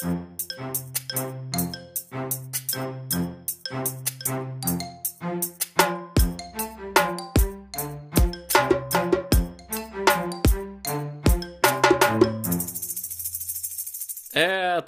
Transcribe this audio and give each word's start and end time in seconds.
Ett 0.00 0.06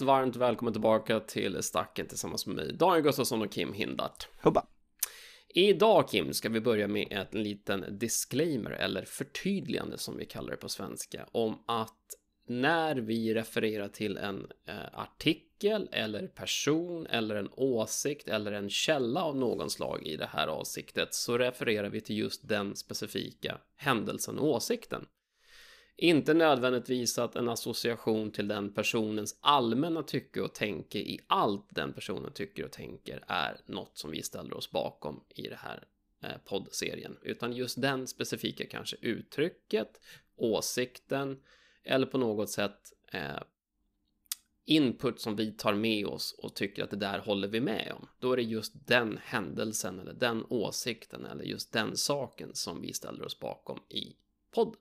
varmt 0.03 0.37
välkommen 0.37 0.73
tillbaka 0.73 1.21
till 1.21 1.63
Stacken 1.63 2.07
tillsammans 2.07 2.47
med 2.47 2.57
mig, 2.57 2.73
Daniel 2.73 3.03
Gustafsson 3.03 3.43
och 3.43 3.53
Kim 3.53 3.73
Hindart. 3.73 4.29
Hubba. 4.43 4.67
Idag 5.49 6.09
Kim 6.09 6.33
ska 6.33 6.49
vi 6.49 6.61
börja 6.61 6.89
med 6.89 7.07
en 7.11 7.43
liten 7.43 7.99
disclaimer 7.99 8.71
eller 8.71 9.05
förtydligande 9.05 9.99
som 9.99 10.17
vi 10.17 10.27
kallar 10.27 10.51
det 10.51 10.57
på 10.57 10.69
svenska 10.69 11.29
om 11.33 11.59
att 11.67 12.22
när 12.47 12.97
vi 12.97 13.35
refererar 13.35 13.89
till 13.89 14.17
en 14.17 14.47
eh, 14.67 14.99
artikel 14.99 15.89
eller 15.93 16.27
person 16.27 17.07
eller 17.07 17.35
en 17.35 17.51
åsikt 17.53 18.29
eller 18.29 18.53
en 18.53 18.71
källa 18.71 19.23
av 19.23 19.37
någon 19.37 19.71
slag 19.71 20.07
i 20.07 20.17
det 20.17 20.27
här 20.27 20.47
avsiktet 20.47 21.15
så 21.15 21.39
refererar 21.39 21.89
vi 21.89 22.01
till 22.01 22.19
just 22.19 22.49
den 22.49 22.77
specifika 22.77 23.59
händelsen 23.77 24.39
och 24.39 24.49
åsikten. 24.49 25.07
Inte 25.97 26.35
nödvändigtvis 26.35 27.19
att 27.19 27.37
en 27.37 27.49
association 27.49 28.31
till 28.31 28.49
den 28.49 28.75
personens 28.75 29.39
allmänna 29.41 30.03
tycke 30.03 30.41
och 30.41 30.55
tänke 30.55 30.99
i 30.99 31.21
allt 31.27 31.67
den 31.71 31.93
personen 31.93 32.33
tycker 32.33 32.65
och 32.65 32.73
tänker 32.73 33.25
är 33.27 33.57
något 33.67 33.99
som 33.99 34.11
vi 34.11 34.23
ställer 34.23 34.55
oss 34.55 34.71
bakom 34.71 35.25
i 35.29 35.43
det 35.43 35.59
här 35.59 35.85
eh, 36.23 36.39
poddserien, 36.45 37.19
utan 37.23 37.53
just 37.53 37.83
den 37.83 38.07
specifika 38.07 38.67
kanske 38.67 38.97
uttrycket, 39.01 40.01
åsikten 40.37 41.41
eller 41.85 42.07
på 42.07 42.19
något 42.19 42.51
sätt 42.51 42.93
eh, 43.13 43.43
input 44.65 45.21
som 45.21 45.37
vi 45.37 45.53
tar 45.53 45.75
med 45.75 46.07
oss 46.07 46.35
och 46.39 46.55
tycker 46.55 46.85
att 46.85 46.91
det 46.91 46.97
där 46.97 47.19
håller 47.19 47.49
vi 47.49 47.61
med 47.61 47.93
om. 47.97 48.09
Då 48.19 48.33
är 48.33 48.37
det 48.37 48.43
just 48.43 48.87
den 48.87 49.19
händelsen 49.25 49.99
eller 50.01 50.13
den 50.15 50.45
åsikten 50.49 51.27
eller 51.27 51.45
just 51.45 51.73
den 51.73 51.97
saken 51.97 52.51
som 52.55 52.81
vi 52.81 52.93
ställer 52.93 53.25
oss 53.25 53.39
bakom 53.41 53.79
i 53.89 54.17
podden 54.55 54.81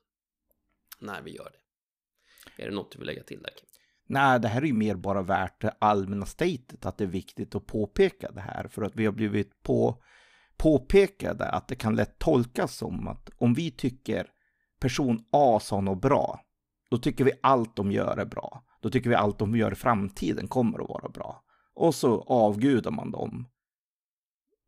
när 0.99 1.21
vi 1.21 1.31
gör 1.31 1.51
det. 1.51 2.63
Är 2.63 2.69
det 2.69 2.75
något 2.75 2.91
du 2.91 2.97
vill 2.97 3.07
lägga 3.07 3.23
till 3.23 3.41
där 3.41 3.51
Kim? 3.57 3.67
Nej, 4.05 4.39
det 4.39 4.47
här 4.47 4.61
är 4.61 4.65
ju 4.65 4.73
mer 4.73 4.95
bara 4.95 5.21
värt 5.21 5.61
det 5.61 5.75
allmänna 5.79 6.25
statet 6.25 6.85
att 6.85 6.97
det 6.97 7.03
är 7.03 7.07
viktigt 7.07 7.55
att 7.55 7.65
påpeka 7.65 8.31
det 8.31 8.41
här 8.41 8.67
för 8.67 8.81
att 8.81 8.95
vi 8.95 9.05
har 9.05 9.13
blivit 9.13 9.63
på, 9.63 10.03
påpekade 10.57 11.49
att 11.49 11.67
det 11.67 11.75
kan 11.75 11.95
lätt 11.95 12.19
tolkas 12.19 12.77
som 12.77 13.07
att 13.07 13.29
om 13.37 13.53
vi 13.53 13.71
tycker 13.71 14.27
person 14.79 15.25
A 15.31 15.59
sa 15.61 15.81
något 15.81 16.01
bra, 16.01 16.41
då 16.91 16.97
tycker 16.97 17.23
vi 17.23 17.31
allt 17.43 17.75
de 17.75 17.91
gör 17.91 18.17
är 18.17 18.25
bra. 18.25 18.63
Då 18.81 18.89
tycker 18.89 19.09
vi 19.09 19.15
allt 19.15 19.39
de 19.39 19.55
gör 19.55 19.71
i 19.71 19.75
framtiden 19.75 20.47
kommer 20.47 20.83
att 20.83 20.89
vara 20.89 21.09
bra. 21.09 21.43
Och 21.73 21.95
så 21.95 22.21
avgudar 22.21 22.91
man 22.91 23.11
dem. 23.11 23.47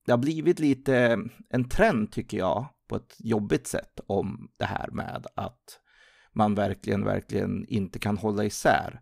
Det 0.06 0.12
har 0.12 0.18
blivit 0.18 0.60
lite 0.60 1.20
en 1.50 1.70
trend 1.70 2.12
tycker 2.12 2.38
jag 2.38 2.66
på 2.88 2.96
ett 2.96 3.16
jobbigt 3.20 3.68
sätt 3.68 4.00
om 4.08 4.52
det 4.58 4.66
här 4.66 4.90
med 4.92 5.28
att 5.36 5.80
man 6.32 6.56
verkligen, 6.56 7.06
verkligen 7.06 7.66
inte 7.66 8.00
kan 8.00 8.18
hålla 8.18 8.44
isär. 8.44 9.02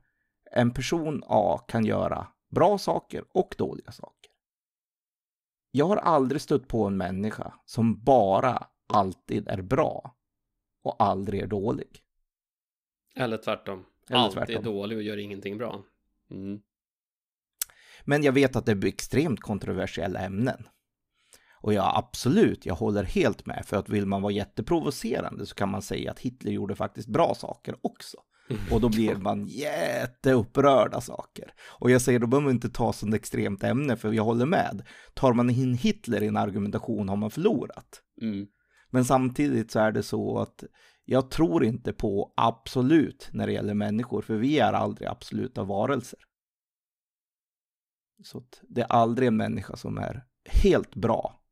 En 0.52 0.72
person 0.72 1.24
A 1.28 1.58
kan 1.68 1.86
göra 1.86 2.28
bra 2.50 2.78
saker 2.78 3.24
och 3.34 3.56
dåliga 3.58 3.92
saker. 3.92 4.32
Jag 5.72 5.88
har 5.88 5.98
aldrig 5.98 6.42
stött 6.42 6.68
på 6.68 6.86
en 6.86 6.98
människa 6.98 7.54
som 7.66 8.04
bara 8.04 8.68
alltid 8.94 9.48
är 9.48 9.62
bra 9.62 10.16
och 10.84 10.96
aldrig 11.04 11.42
är 11.42 11.48
dålig. 11.48 12.04
Eller 13.16 13.38
tvärtom. 13.38 13.86
Eller 14.10 14.20
alltid 14.20 14.38
tvärtom. 14.38 14.56
är 14.56 14.62
dålig 14.62 14.98
och 14.98 15.04
gör 15.04 15.18
ingenting 15.18 15.58
bra. 15.58 15.84
Mm. 16.32 16.60
Men 18.06 18.24
jag 18.24 18.32
vet 18.32 18.56
att 18.56 18.66
det 18.66 18.72
är 18.72 18.86
extremt 18.86 19.40
kontroversiella 19.40 20.20
ämnen. 20.20 20.68
Och 21.62 21.74
ja, 21.74 21.98
absolut, 21.98 22.66
jag 22.66 22.76
håller 22.76 23.04
helt 23.04 23.46
med. 23.46 23.64
För 23.66 23.78
att 23.78 23.90
vill 23.90 24.06
man 24.06 24.22
vara 24.22 24.34
jätteprovocerande 24.34 25.46
så 25.46 25.56
kan 25.56 25.70
man 25.70 25.82
säga 25.82 26.12
att 26.12 26.20
Hitler 26.20 26.52
gjorde 26.52 26.76
faktiskt 26.76 27.08
bra 27.08 27.36
saker 27.36 27.76
också. 27.82 28.18
Och 28.72 28.82
då 28.82 28.90
blir 28.90 29.16
man 29.22 29.46
jätteupprörda 29.48 31.02
saker. 31.02 31.54
Och 31.80 31.92
jag 31.92 32.02
säger, 32.02 32.20
då 32.20 32.28
behöver 32.28 32.46
man 32.46 32.54
inte 32.54 32.70
ta 32.70 32.94
sånt 32.94 33.16
extremt 33.16 33.64
ämne, 33.64 33.96
för 33.96 34.14
jag 34.14 34.24
håller 34.24 34.46
med. 34.46 34.82
Tar 35.14 35.34
man 35.34 35.50
in 35.50 35.74
Hitler 35.74 36.24
i 36.24 36.28
en 36.28 36.38
argumentation 36.38 37.10
har 37.10 37.16
man 37.16 37.32
förlorat. 37.32 38.02
Mm. 38.22 38.48
Men 38.90 39.06
samtidigt 39.06 39.72
så 39.72 39.80
är 39.80 39.92
det 39.92 40.04
så 40.04 40.40
att 40.40 40.64
jag 41.06 41.32
tror 41.32 41.64
inte 41.64 41.94
på 41.94 42.34
absolut 42.36 43.30
när 43.32 43.48
det 43.48 43.54
gäller 43.54 43.74
människor, 43.74 44.22
för 44.22 44.36
vi 44.36 44.60
är 44.60 44.74
aldrig 44.74 45.08
absoluta 45.08 45.64
varelser. 45.64 46.20
Så 48.24 48.44
det 48.62 48.82
är 48.82 48.86
aldrig 48.86 49.28
en 49.28 49.38
människa 49.38 49.76
som 49.76 49.98
är 49.98 50.26
helt 50.46 50.96
bra 50.96 51.44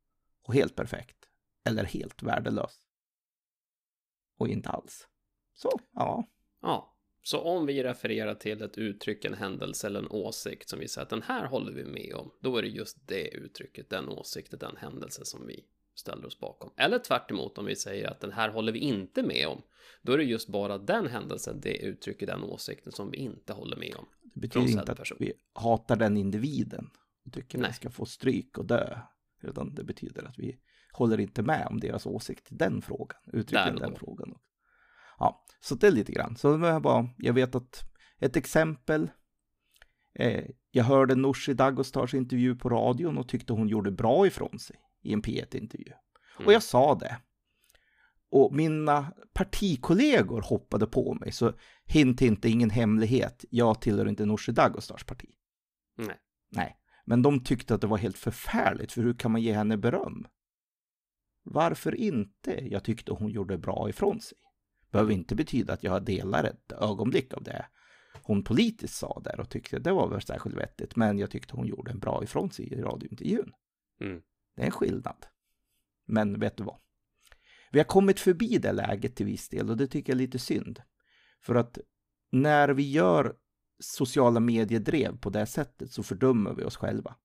och 0.43 0.53
helt 0.53 0.75
perfekt. 0.75 1.17
Eller 1.69 1.83
helt 1.83 2.23
värdelös. 2.23 2.79
Och 4.37 4.47
inte 4.47 4.69
alls. 4.69 5.07
Så, 5.53 5.69
ja. 5.91 6.27
Ja, 6.61 6.97
så 7.23 7.41
om 7.41 7.65
vi 7.65 7.83
refererar 7.83 8.35
till 8.35 8.61
ett 8.61 8.77
uttryck, 8.77 9.25
en 9.25 9.33
händelse 9.33 9.87
eller 9.87 9.99
en 9.99 10.11
åsikt 10.11 10.69
som 10.69 10.79
vi 10.79 10.87
säger 10.87 11.03
att 11.03 11.09
den 11.09 11.21
här 11.21 11.45
håller 11.45 11.71
vi 11.71 11.85
med 11.85 12.13
om, 12.15 12.31
då 12.39 12.57
är 12.57 12.61
det 12.61 12.67
just 12.67 13.07
det 13.07 13.27
uttrycket, 13.27 13.89
den 13.89 14.09
åsikten, 14.09 14.59
den 14.59 14.77
händelse 14.77 15.25
som 15.25 15.47
vi 15.47 15.65
ställer 15.99 16.25
oss 16.25 16.39
bakom. 16.39 16.69
Eller 16.75 16.99
tvärt 16.99 17.31
emot, 17.31 17.57
om 17.57 17.65
vi 17.65 17.75
säger 17.75 18.11
att 18.11 18.19
den 18.19 18.31
här 18.31 18.49
håller 18.49 18.71
vi 18.71 18.79
inte 18.79 19.23
med 19.23 19.47
om, 19.47 19.61
då 20.01 20.13
är 20.13 20.17
det 20.17 20.23
just 20.23 20.49
bara 20.49 20.77
den 20.77 21.07
händelsen, 21.07 21.59
det 21.61 21.77
uttrycket, 21.77 22.27
den 22.27 22.43
åsikten 22.43 22.91
som 22.91 23.11
vi 23.11 23.17
inte 23.17 23.53
håller 23.53 23.77
med 23.77 23.95
om. 23.95 24.05
Det 24.33 24.39
betyder 24.39 24.67
inte 24.67 24.91
att 24.91 25.11
vi 25.19 25.33
hatar 25.53 25.95
den 25.95 26.17
individen 26.17 26.89
och 27.25 27.33
tycker 27.33 27.57
Nej. 27.57 27.65
den 27.65 27.73
ska 27.73 27.89
få 27.89 28.05
stryk 28.05 28.57
och 28.57 28.65
dö. 28.65 28.99
Utan 29.41 29.75
det 29.75 29.83
betyder 29.83 30.23
att 30.23 30.39
vi 30.39 30.59
håller 30.91 31.19
inte 31.19 31.41
med 31.41 31.67
om 31.67 31.79
deras 31.79 32.05
åsikt 32.05 32.51
i 32.51 32.55
den 32.55 32.81
frågan, 32.81 33.19
uttrycker 33.33 33.75
den 33.79 33.95
frågan. 33.95 34.35
Ja, 35.17 35.45
så 35.61 35.75
det 35.75 35.87
är 35.87 35.91
lite 35.91 36.11
grann. 36.11 36.35
Så 36.35 36.47
jag, 36.47 36.81
bara, 36.81 37.09
jag 37.17 37.33
vet 37.33 37.55
att 37.55 37.83
ett 38.19 38.35
exempel, 38.35 39.11
eh, 40.13 40.45
jag 40.71 40.83
hörde 40.83 41.15
Nooshi 41.15 41.53
Dagostars 41.53 42.13
intervju 42.13 42.55
på 42.55 42.69
radion 42.69 43.17
och 43.17 43.29
tyckte 43.29 43.53
hon 43.53 43.67
gjorde 43.67 43.91
bra 43.91 44.27
ifrån 44.27 44.59
sig 44.59 44.75
i 45.01 45.13
en 45.13 45.21
P1-intervju. 45.21 45.93
Mm. 46.35 46.47
Och 46.47 46.53
jag 46.53 46.63
sa 46.63 46.95
det. 46.95 47.17
Och 48.31 48.53
mina 48.55 49.13
partikollegor 49.33 50.41
hoppade 50.41 50.87
på 50.87 51.13
mig, 51.13 51.31
så 51.31 51.53
hint 51.85 52.21
inte, 52.21 52.49
ingen 52.49 52.69
hemlighet. 52.69 53.45
Jag 53.49 53.81
tillhör 53.81 54.07
inte 54.07 54.25
Nooshi 54.25 54.51
Dagostars 54.51 55.03
parti. 55.03 55.29
Nej. 55.97 56.17
Nej. 56.51 56.75
Men 57.05 57.21
de 57.21 57.43
tyckte 57.43 57.75
att 57.75 57.81
det 57.81 57.87
var 57.87 57.97
helt 57.97 58.17
förfärligt, 58.17 58.91
för 58.91 59.01
hur 59.01 59.13
kan 59.13 59.31
man 59.31 59.41
ge 59.41 59.53
henne 59.53 59.77
beröm? 59.77 60.27
Varför 61.43 61.95
inte? 61.95 62.67
Jag 62.67 62.83
tyckte 62.83 63.11
hon 63.11 63.29
gjorde 63.29 63.57
bra 63.57 63.89
ifrån 63.89 64.21
sig. 64.21 64.37
Behöver 64.91 65.13
inte 65.13 65.35
betyda 65.35 65.73
att 65.73 65.83
jag 65.83 66.05
delar 66.05 66.43
ett 66.43 66.71
ögonblick 66.71 67.33
av 67.33 67.43
det 67.43 67.65
hon 68.29 68.43
politiskt 68.43 68.95
sa 68.95 69.21
där 69.23 69.39
och 69.39 69.49
tyckte 69.49 69.79
det 69.79 69.91
var 69.91 70.07
väl 70.07 70.21
särskilt 70.21 70.57
vettigt. 70.57 70.95
Men 70.95 71.17
jag 71.17 71.31
tyckte 71.31 71.55
hon 71.55 71.67
gjorde 71.67 71.91
en 71.91 71.99
bra 71.99 72.23
ifrån 72.23 72.51
sig 72.51 72.73
i 72.73 72.81
radiointervjun. 72.81 73.51
Mm. 74.01 74.21
Det 74.59 74.63
är 74.63 74.65
en 74.65 74.71
skillnad. 74.71 75.25
Men 76.05 76.39
vet 76.39 76.57
du 76.57 76.63
vad? 76.63 76.77
Vi 77.71 77.79
har 77.79 77.85
kommit 77.85 78.19
förbi 78.19 78.57
det 78.57 78.71
läget 78.71 79.15
till 79.15 79.25
viss 79.25 79.49
del 79.49 79.69
och 79.69 79.77
det 79.77 79.87
tycker 79.87 80.13
jag 80.13 80.15
är 80.15 80.19
lite 80.25 80.39
synd. 80.39 80.81
För 81.41 81.55
att 81.55 81.79
när 82.31 82.69
vi 82.69 82.91
gör 82.91 83.35
sociala 83.79 84.39
mediedrev 84.39 85.17
på 85.17 85.29
det 85.29 85.45
sättet 85.45 85.91
så 85.91 86.03
fördömer 86.03 86.53
vi 86.53 86.63
oss 86.63 86.77
själva. 86.77 87.15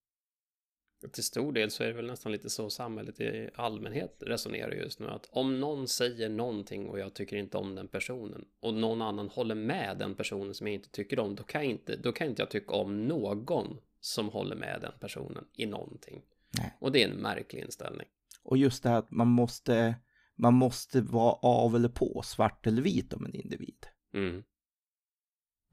Till 1.12 1.25
stor 1.25 1.53
del 1.53 1.71
så 1.71 1.83
är 1.83 1.87
det 1.87 1.93
väl 1.93 2.06
nästan 2.06 2.33
lite 2.33 2.50
så 2.50 2.71
samhället 2.71 3.21
i 3.21 3.50
allmänhet 3.55 4.17
resonerar 4.21 4.73
just 4.73 5.00
nu 5.00 5.09
att 5.09 5.28
om 5.31 5.61
någon 5.61 5.89
säger 5.89 6.28
någonting 6.28 6.89
och 6.89 6.99
jag 6.99 7.15
tycker 7.15 7.37
inte 7.37 7.56
om 7.56 7.75
den 7.75 7.89
personen 7.89 8.44
och 8.61 8.75
någon 8.75 9.03
annan 9.03 9.28
håller 9.28 9.55
med 9.55 9.99
den 9.99 10.15
personen 10.15 10.55
som 10.55 10.67
jag 10.67 10.75
inte 10.75 10.91
tycker 10.91 11.19
om, 11.19 11.34
då 11.34 11.43
kan, 11.43 11.62
inte, 11.62 11.97
då 11.97 12.12
kan 12.12 12.27
inte 12.27 12.43
jag 12.43 12.50
tycka 12.50 12.75
om 12.75 13.06
någon 13.06 13.81
som 14.00 14.29
håller 14.29 14.56
med 14.56 14.81
den 14.81 14.93
personen 15.00 15.44
i 15.53 15.67
någonting. 15.67 16.23
Nej. 16.59 16.77
Och 16.81 16.93
det 16.93 17.03
är 17.03 17.09
en 17.09 17.17
märklig 17.17 17.62
inställning. 17.62 18.06
Och 18.43 18.56
just 18.56 18.83
det 18.83 18.89
här 18.89 18.99
att 18.99 19.11
man 19.11 19.29
måste, 19.29 19.95
man 20.37 20.55
måste 20.55 21.01
vara 21.01 21.33
av 21.33 21.77
eller 21.77 21.89
på, 21.89 22.23
svart 22.25 22.67
eller 22.67 22.83
vit 22.83 23.12
om 23.12 23.25
en 23.25 23.35
individ. 23.35 23.87
Mm 24.15 24.43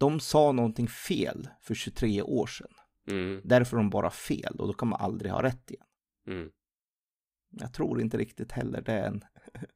de 0.01 0.19
sa 0.19 0.51
någonting 0.51 0.87
fel 0.87 1.49
för 1.61 1.75
23 1.75 2.21
år 2.21 2.47
sedan. 2.47 2.71
Mm. 3.07 3.41
Därför 3.43 3.77
är 3.77 3.79
de 3.79 3.89
bara 3.89 4.09
fel 4.09 4.55
och 4.59 4.67
då 4.67 4.73
kan 4.73 4.87
man 4.87 5.01
aldrig 5.01 5.31
ha 5.31 5.43
rätt 5.43 5.71
igen. 5.71 5.85
Mm. 6.27 6.49
Jag 7.49 7.73
tror 7.73 8.01
inte 8.01 8.17
riktigt 8.17 8.51
heller 8.51 8.81
det 8.81 8.93
är 8.93 9.07
en 9.07 9.21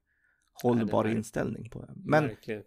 hållbar 0.64 1.04
Nej, 1.04 1.14
är 1.14 1.18
inställning 1.18 1.70
på 1.70 1.82
det. 1.82 1.94
Men 1.96 2.28
Verkligen. 2.28 2.64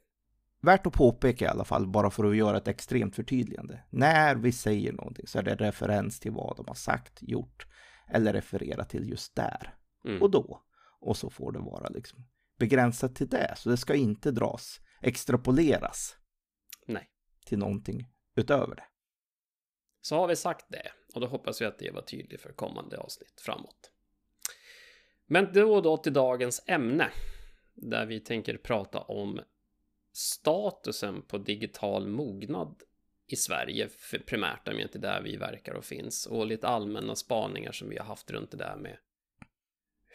värt 0.61 0.87
att 0.87 0.93
påpeka 0.93 1.45
i 1.45 1.49
alla 1.49 1.65
fall, 1.65 1.87
bara 1.87 2.11
för 2.11 2.25
att 2.25 2.37
göra 2.37 2.57
ett 2.57 2.69
extremt 2.69 3.17
förtydligande. 3.17 3.83
När 3.91 4.35
vi 4.35 4.53
säger 4.53 4.93
någonting 4.93 5.27
så 5.27 5.39
är 5.39 5.43
det 5.43 5.55
referens 5.55 6.21
till 6.21 6.33
vad 6.33 6.57
de 6.57 6.65
har 6.69 6.75
sagt, 6.75 7.19
gjort 7.23 7.67
eller 8.11 8.33
referera 8.33 8.85
till 8.85 9.09
just 9.09 9.35
där 9.35 9.75
mm. 10.05 10.23
och 10.23 10.31
då. 10.31 10.63
Och 11.01 11.17
så 11.17 11.31
får 11.31 11.53
det 11.53 11.59
vara 11.59 11.89
liksom 11.89 12.25
begränsat 12.59 13.17
till 13.17 13.29
det. 13.29 13.55
Så 13.57 13.69
det 13.69 13.77
ska 13.77 13.95
inte 13.95 14.31
dras, 14.31 14.81
extrapoleras. 15.03 16.17
Nej 16.87 17.11
till 17.49 17.59
någonting 17.59 18.09
utöver 18.35 18.75
det. 18.75 18.85
Så 20.01 20.17
har 20.17 20.29
vi 20.29 20.37
sagt 20.37 20.67
det 20.69 20.93
och 21.15 21.21
då 21.21 21.27
hoppas 21.27 21.61
vi 21.61 21.65
att 21.65 21.79
det 21.79 21.91
var 21.91 22.03
tydligt 22.03 22.41
för 22.41 22.53
kommande 22.53 22.99
avsnitt 22.99 23.41
framåt. 23.41 23.93
Men 25.27 25.53
då 25.53 25.81
då 25.81 25.97
till 25.97 26.13
dagens 26.13 26.65
ämne 26.67 27.11
där 27.75 28.07
vi 28.07 28.21
tänker 28.21 28.57
prata 28.57 29.01
om 29.01 29.41
statusen 30.13 31.23
på 31.23 31.39
digital 31.39 32.07
mognad 32.07 32.83
i 33.29 33.37
Sverige 33.37 33.89
primärt, 34.27 34.69
om 34.69 34.81
inte 34.81 34.99
där 34.99 35.21
vi 35.23 35.37
verkar 35.37 35.75
och 35.75 35.85
finns 35.85 36.27
och 36.27 36.47
lite 36.47 36.69
allmänna 36.69 37.15
spaningar 37.15 37.73
som 37.73 37.89
vi 37.89 37.99
har 37.99 38.05
haft 38.05 38.31
runt 38.31 38.51
det 38.51 38.57
där 38.57 38.77
med 38.77 38.99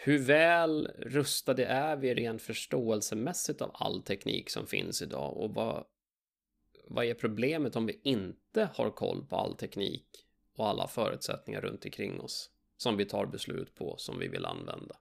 hur 0.05 0.19
väl 0.19 0.87
rustade 0.97 1.65
är 1.65 1.95
vi 1.95 2.13
rent 2.13 2.41
förståelsemässigt 2.41 3.61
av 3.61 3.71
all 3.73 4.01
teknik 4.01 4.49
som 4.49 4.67
finns 4.67 5.01
idag 5.01 5.37
och 5.37 5.53
vad, 5.53 5.85
vad 6.87 7.05
är 7.05 7.13
problemet 7.13 7.75
om 7.75 7.85
vi 7.85 8.01
inte 8.03 8.69
har 8.73 8.89
koll 8.89 9.25
på 9.25 9.35
all 9.35 9.55
teknik 9.55 10.07
och 10.55 10.67
alla 10.67 10.87
förutsättningar 10.87 11.61
runt 11.61 11.85
omkring 11.85 12.21
oss 12.21 12.49
som 12.77 12.97
vi 12.97 13.05
tar 13.05 13.25
beslut 13.25 13.75
på 13.75 13.97
som 13.97 14.19
vi 14.19 14.27
vill 14.27 14.45
använda? 14.45 14.95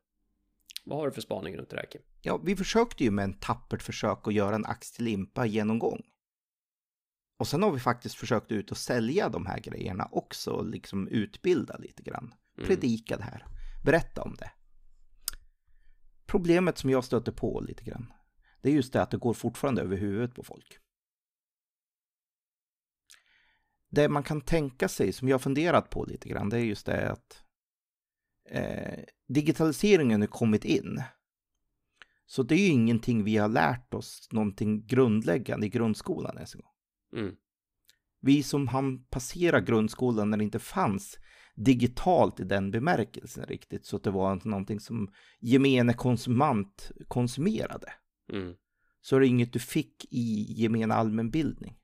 Vad 0.84 0.98
har 0.98 1.06
du 1.06 1.12
för 1.12 1.20
spaning 1.20 1.56
runt 1.56 1.70
det 1.70 1.76
här 1.76 1.86
Kim? 1.86 2.02
Ja, 2.22 2.40
vi 2.44 2.56
försökte 2.56 3.04
ju 3.04 3.10
med 3.10 3.24
en 3.24 3.38
tappert 3.38 3.82
försök 3.82 4.18
att 4.28 4.34
göra 4.34 4.54
en 4.54 4.66
ax 4.66 4.92
till 4.92 5.04
limpa-genomgång. 5.04 6.02
Och 7.42 7.48
sen 7.48 7.62
har 7.62 7.72
vi 7.72 7.80
faktiskt 7.80 8.14
försökt 8.14 8.52
ut 8.52 8.70
och 8.70 8.76
sälja 8.76 9.28
de 9.28 9.46
här 9.46 9.60
grejerna 9.60 10.08
också, 10.12 10.62
liksom 10.62 11.08
utbilda 11.08 11.76
lite 11.76 12.02
grann. 12.02 12.34
Mm. 12.56 12.66
Predika 12.66 13.16
det 13.16 13.22
här, 13.22 13.46
berätta 13.84 14.22
om 14.22 14.36
det. 14.38 14.50
Problemet 16.26 16.78
som 16.78 16.90
jag 16.90 17.04
stöter 17.04 17.32
på 17.32 17.60
lite 17.60 17.84
grann, 17.84 18.12
det 18.60 18.68
är 18.68 18.72
just 18.72 18.92
det 18.92 19.02
att 19.02 19.10
det 19.10 19.16
går 19.16 19.34
fortfarande 19.34 19.82
över 19.82 19.96
huvudet 19.96 20.34
på 20.34 20.42
folk. 20.42 20.78
Det 23.90 24.08
man 24.08 24.22
kan 24.22 24.40
tänka 24.40 24.88
sig, 24.88 25.12
som 25.12 25.28
jag 25.28 25.42
funderat 25.42 25.90
på 25.90 26.04
lite 26.04 26.28
grann, 26.28 26.48
det 26.48 26.56
är 26.56 26.64
just 26.64 26.86
det 26.86 27.10
att 27.12 27.44
eh, 28.50 29.04
digitaliseringen 29.28 30.20
har 30.20 30.28
kommit 30.28 30.64
in. 30.64 31.02
Så 32.26 32.42
det 32.42 32.54
är 32.54 32.58
ju 32.58 32.68
ingenting 32.68 33.24
vi 33.24 33.36
har 33.36 33.48
lärt 33.48 33.94
oss 33.94 34.28
någonting 34.32 34.86
grundläggande 34.86 35.66
i 35.66 35.70
grundskolan 35.70 36.34
ens 36.36 36.54
en 36.54 36.60
gång. 36.60 36.71
Mm. 37.16 37.34
Vi 38.20 38.42
som 38.42 38.68
hann 38.68 39.04
passera 39.04 39.60
grundskolan 39.60 40.30
när 40.30 40.38
det 40.38 40.44
inte 40.44 40.58
fanns 40.58 41.18
digitalt 41.54 42.40
i 42.40 42.44
den 42.44 42.70
bemärkelsen 42.70 43.46
riktigt, 43.46 43.86
så 43.86 43.96
att 43.96 44.02
det 44.02 44.10
var 44.10 44.40
någonting 44.44 44.80
som 44.80 45.12
gemene 45.40 45.94
konsument 45.94 46.90
konsumerade. 47.08 47.92
Mm. 48.32 48.54
Så 49.00 49.16
är 49.16 49.20
det 49.20 49.26
inget 49.26 49.52
du 49.52 49.58
fick 49.58 50.04
i 50.10 50.52
gemene 50.62 50.94
allmänbildning. 50.94 51.78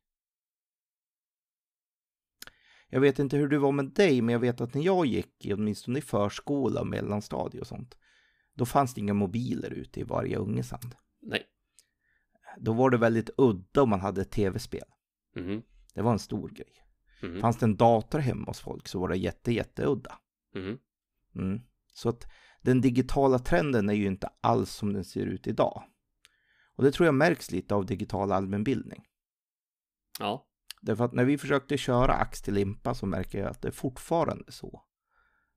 Jag 2.88 3.00
vet 3.00 3.18
inte 3.18 3.36
hur 3.36 3.48
det 3.48 3.58
var 3.58 3.72
med 3.72 3.84
dig, 3.84 4.22
men 4.22 4.32
jag 4.32 4.40
vet 4.40 4.60
att 4.60 4.74
när 4.74 4.82
jag 4.82 5.06
gick, 5.06 5.46
åtminstone 5.54 5.98
i 5.98 6.02
förskola 6.02 6.80
och 6.80 6.86
mellanstadie 6.86 7.60
och 7.60 7.66
sånt, 7.66 7.98
då 8.54 8.66
fanns 8.66 8.94
det 8.94 9.00
inga 9.00 9.14
mobiler 9.14 9.70
ute 9.70 10.00
i 10.00 10.02
varje 10.02 10.36
unges 10.36 10.70
hand. 10.70 10.94
Nej. 11.20 11.46
Då 12.58 12.72
var 12.72 12.90
det 12.90 12.98
väldigt 12.98 13.30
udda 13.36 13.82
om 13.82 13.90
man 13.90 14.00
hade 14.00 14.24
tv-spel. 14.24 14.84
Mm. 15.36 15.62
Det 15.94 16.02
var 16.02 16.12
en 16.12 16.18
stor 16.18 16.48
grej. 16.48 16.72
Mm. 17.22 17.40
Fanns 17.40 17.56
det 17.56 17.66
en 17.66 17.76
dator 17.76 18.18
hemma 18.18 18.46
hos 18.46 18.60
folk 18.60 18.88
så 18.88 18.98
var 19.00 19.08
det 19.08 19.16
jätte, 19.16 19.52
jätteudda. 19.52 20.18
Mm. 20.54 20.78
Mm. 21.34 21.60
Så 21.92 22.08
att 22.08 22.26
den 22.62 22.80
digitala 22.80 23.38
trenden 23.38 23.88
är 23.88 23.94
ju 23.94 24.06
inte 24.06 24.30
alls 24.40 24.70
som 24.70 24.92
den 24.92 25.04
ser 25.04 25.26
ut 25.26 25.46
idag. 25.46 25.82
Och 26.74 26.84
det 26.84 26.92
tror 26.92 27.06
jag 27.06 27.14
märks 27.14 27.50
lite 27.50 27.74
av 27.74 27.86
digital 27.86 28.32
allmänbildning. 28.32 29.04
Ja. 30.18 30.46
Därför 30.80 31.04
att 31.04 31.12
när 31.12 31.24
vi 31.24 31.38
försökte 31.38 31.78
köra 31.78 32.12
ax 32.12 32.42
till 32.42 32.54
limpa 32.54 32.94
så 32.94 33.06
märker 33.06 33.38
jag 33.38 33.50
att 33.50 33.62
det 33.62 33.68
är 33.68 33.72
fortfarande 33.72 34.52
så. 34.52 34.84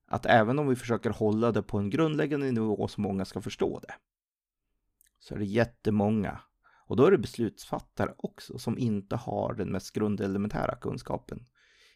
Att 0.07 0.25
även 0.25 0.59
om 0.59 0.68
vi 0.68 0.75
försöker 0.75 1.09
hålla 1.09 1.51
det 1.51 1.63
på 1.63 1.77
en 1.77 1.89
grundläggande 1.89 2.51
nivå 2.51 2.88
så 2.88 3.01
många 3.01 3.25
ska 3.25 3.41
förstå 3.41 3.79
det. 3.79 3.94
Så 5.19 5.35
är 5.35 5.39
det 5.39 5.45
jättemånga 5.45 6.41
och 6.91 6.97
då 6.97 7.05
är 7.05 7.11
det 7.11 7.17
beslutsfattare 7.17 8.13
också 8.17 8.57
som 8.57 8.77
inte 8.77 9.15
har 9.15 9.53
den 9.53 9.71
mest 9.71 9.93
grundelementära 9.93 10.75
kunskapen 10.75 11.45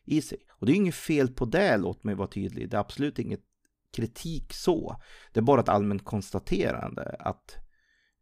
i 0.03 0.21
sig. 0.21 0.39
Och 0.49 0.65
det 0.65 0.71
är 0.71 0.75
inget 0.75 0.95
fel 0.95 1.27
på 1.27 1.45
det, 1.45 1.77
låt 1.77 2.03
mig 2.03 2.15
vara 2.15 2.27
tydlig. 2.27 2.69
Det 2.69 2.77
är 2.77 2.81
absolut 2.81 3.19
inget 3.19 3.43
kritik 3.93 4.53
så. 4.53 4.95
Det 5.33 5.39
är 5.39 5.43
bara 5.43 5.61
ett 5.61 5.69
allmänt 5.69 6.05
konstaterande 6.05 7.15
att 7.19 7.55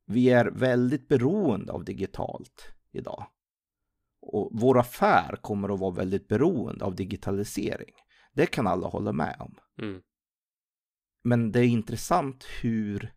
vi 0.06 0.30
är 0.30 0.46
väldigt 0.46 1.08
beroende 1.08 1.74
av 1.74 1.84
digitalt 1.84 2.74
idag. 2.92 3.26
Och 4.22 4.50
vår 4.54 4.80
affär 4.80 5.36
kommer 5.42 5.74
att 5.74 5.80
vara 5.80 5.96
väldigt 5.96 6.28
beroende 6.28 6.86
av 6.86 6.96
digitalisering. 6.96 7.94
Det 8.32 8.46
kan 8.46 8.68
alla 8.68 8.88
hålla 8.88 9.12
med 9.12 9.36
om. 9.40 9.56
Mm. 9.82 10.02
Men 11.24 11.52
det 11.52 11.60
är 11.60 11.68
intressant 11.68 12.46
hur 12.62 13.14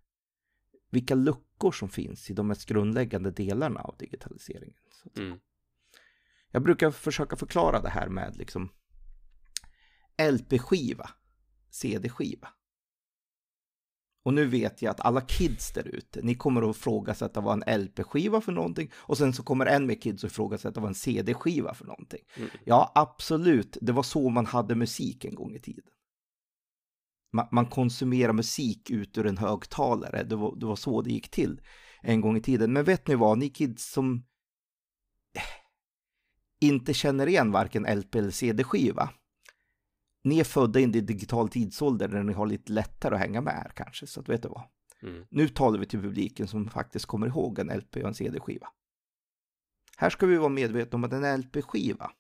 vilka 0.90 1.14
luckor 1.14 1.72
som 1.72 1.88
finns 1.88 2.30
i 2.30 2.34
de 2.34 2.46
mest 2.46 2.66
grundläggande 2.66 3.30
delarna 3.30 3.80
av 3.80 3.96
digitaliseringen. 3.98 4.78
Mm. 5.16 5.38
Jag 6.50 6.62
brukar 6.62 6.90
försöka 6.90 7.36
förklara 7.36 7.80
det 7.80 7.88
här 7.88 8.08
med 8.08 8.36
liksom 8.36 8.68
LP-skiva, 10.32 11.10
CD-skiva. 11.70 12.48
Och 14.22 14.34
nu 14.34 14.46
vet 14.46 14.82
jag 14.82 14.90
att 14.90 15.00
alla 15.00 15.20
kids 15.20 15.72
där 15.72 15.88
ute, 15.88 16.22
ni 16.22 16.34
kommer 16.34 16.70
att 16.70 16.76
ifrågasätta 16.76 17.40
vad 17.40 17.62
en 17.62 17.80
LP-skiva 17.80 18.40
för 18.40 18.52
någonting 18.52 18.90
och 18.96 19.18
sen 19.18 19.32
så 19.32 19.42
kommer 19.42 19.66
en 19.66 19.86
mer 19.86 19.94
kids 19.94 20.24
att 20.24 20.30
ifrågasätta 20.30 20.80
vad 20.80 20.88
en 20.88 20.94
CD-skiva 20.94 21.74
för 21.74 21.84
någonting. 21.84 22.20
Mm. 22.36 22.50
Ja, 22.64 22.92
absolut, 22.94 23.78
det 23.80 23.92
var 23.92 24.02
så 24.02 24.28
man 24.28 24.46
hade 24.46 24.74
musik 24.74 25.24
en 25.24 25.34
gång 25.34 25.54
i 25.54 25.58
tiden 25.58 25.90
man, 27.32 27.48
man 27.52 27.66
konsumerar 27.66 28.32
musik 28.32 28.90
ut 28.90 29.18
ur 29.18 29.26
en 29.26 29.38
högtalare. 29.38 30.22
Det 30.22 30.36
var, 30.36 30.56
det 30.56 30.66
var 30.66 30.76
så 30.76 31.02
det 31.02 31.10
gick 31.10 31.30
till 31.30 31.60
en 32.02 32.20
gång 32.20 32.36
i 32.36 32.40
tiden. 32.40 32.72
Men 32.72 32.84
vet 32.84 33.08
ni 33.08 33.14
vad, 33.14 33.38
ni 33.38 33.48
kids 33.48 33.92
som 33.92 34.24
inte 36.60 36.94
känner 36.94 37.26
igen 37.26 37.52
varken 37.52 37.98
LP 37.98 38.14
eller 38.14 38.30
CD-skiva. 38.30 39.10
Ni 40.24 40.40
är 40.40 40.44
födda 40.44 40.80
i 40.80 40.84
en 40.84 40.92
digital 40.92 41.48
tidsålder 41.48 42.08
där 42.08 42.22
ni 42.22 42.32
har 42.32 42.46
lite 42.46 42.72
lättare 42.72 43.14
att 43.14 43.20
hänga 43.20 43.40
med 43.40 43.54
här 43.54 43.72
kanske, 43.74 44.06
så 44.06 44.20
att 44.20 44.28
vet 44.28 44.42
du 44.42 44.48
vad. 44.48 44.62
Mm. 45.02 45.26
Nu 45.30 45.48
talar 45.48 45.78
vi 45.78 45.86
till 45.86 46.00
publiken 46.00 46.48
som 46.48 46.70
faktiskt 46.70 47.06
kommer 47.06 47.26
ihåg 47.26 47.58
en 47.58 47.78
LP 47.78 47.96
och 47.96 48.08
en 48.08 48.14
CD-skiva. 48.14 48.68
Här 49.96 50.10
ska 50.10 50.26
vi 50.26 50.36
vara 50.36 50.48
medvetna 50.48 50.96
om 50.96 51.04
att 51.04 51.12
en 51.12 51.40
LP-skiva, 51.40 52.10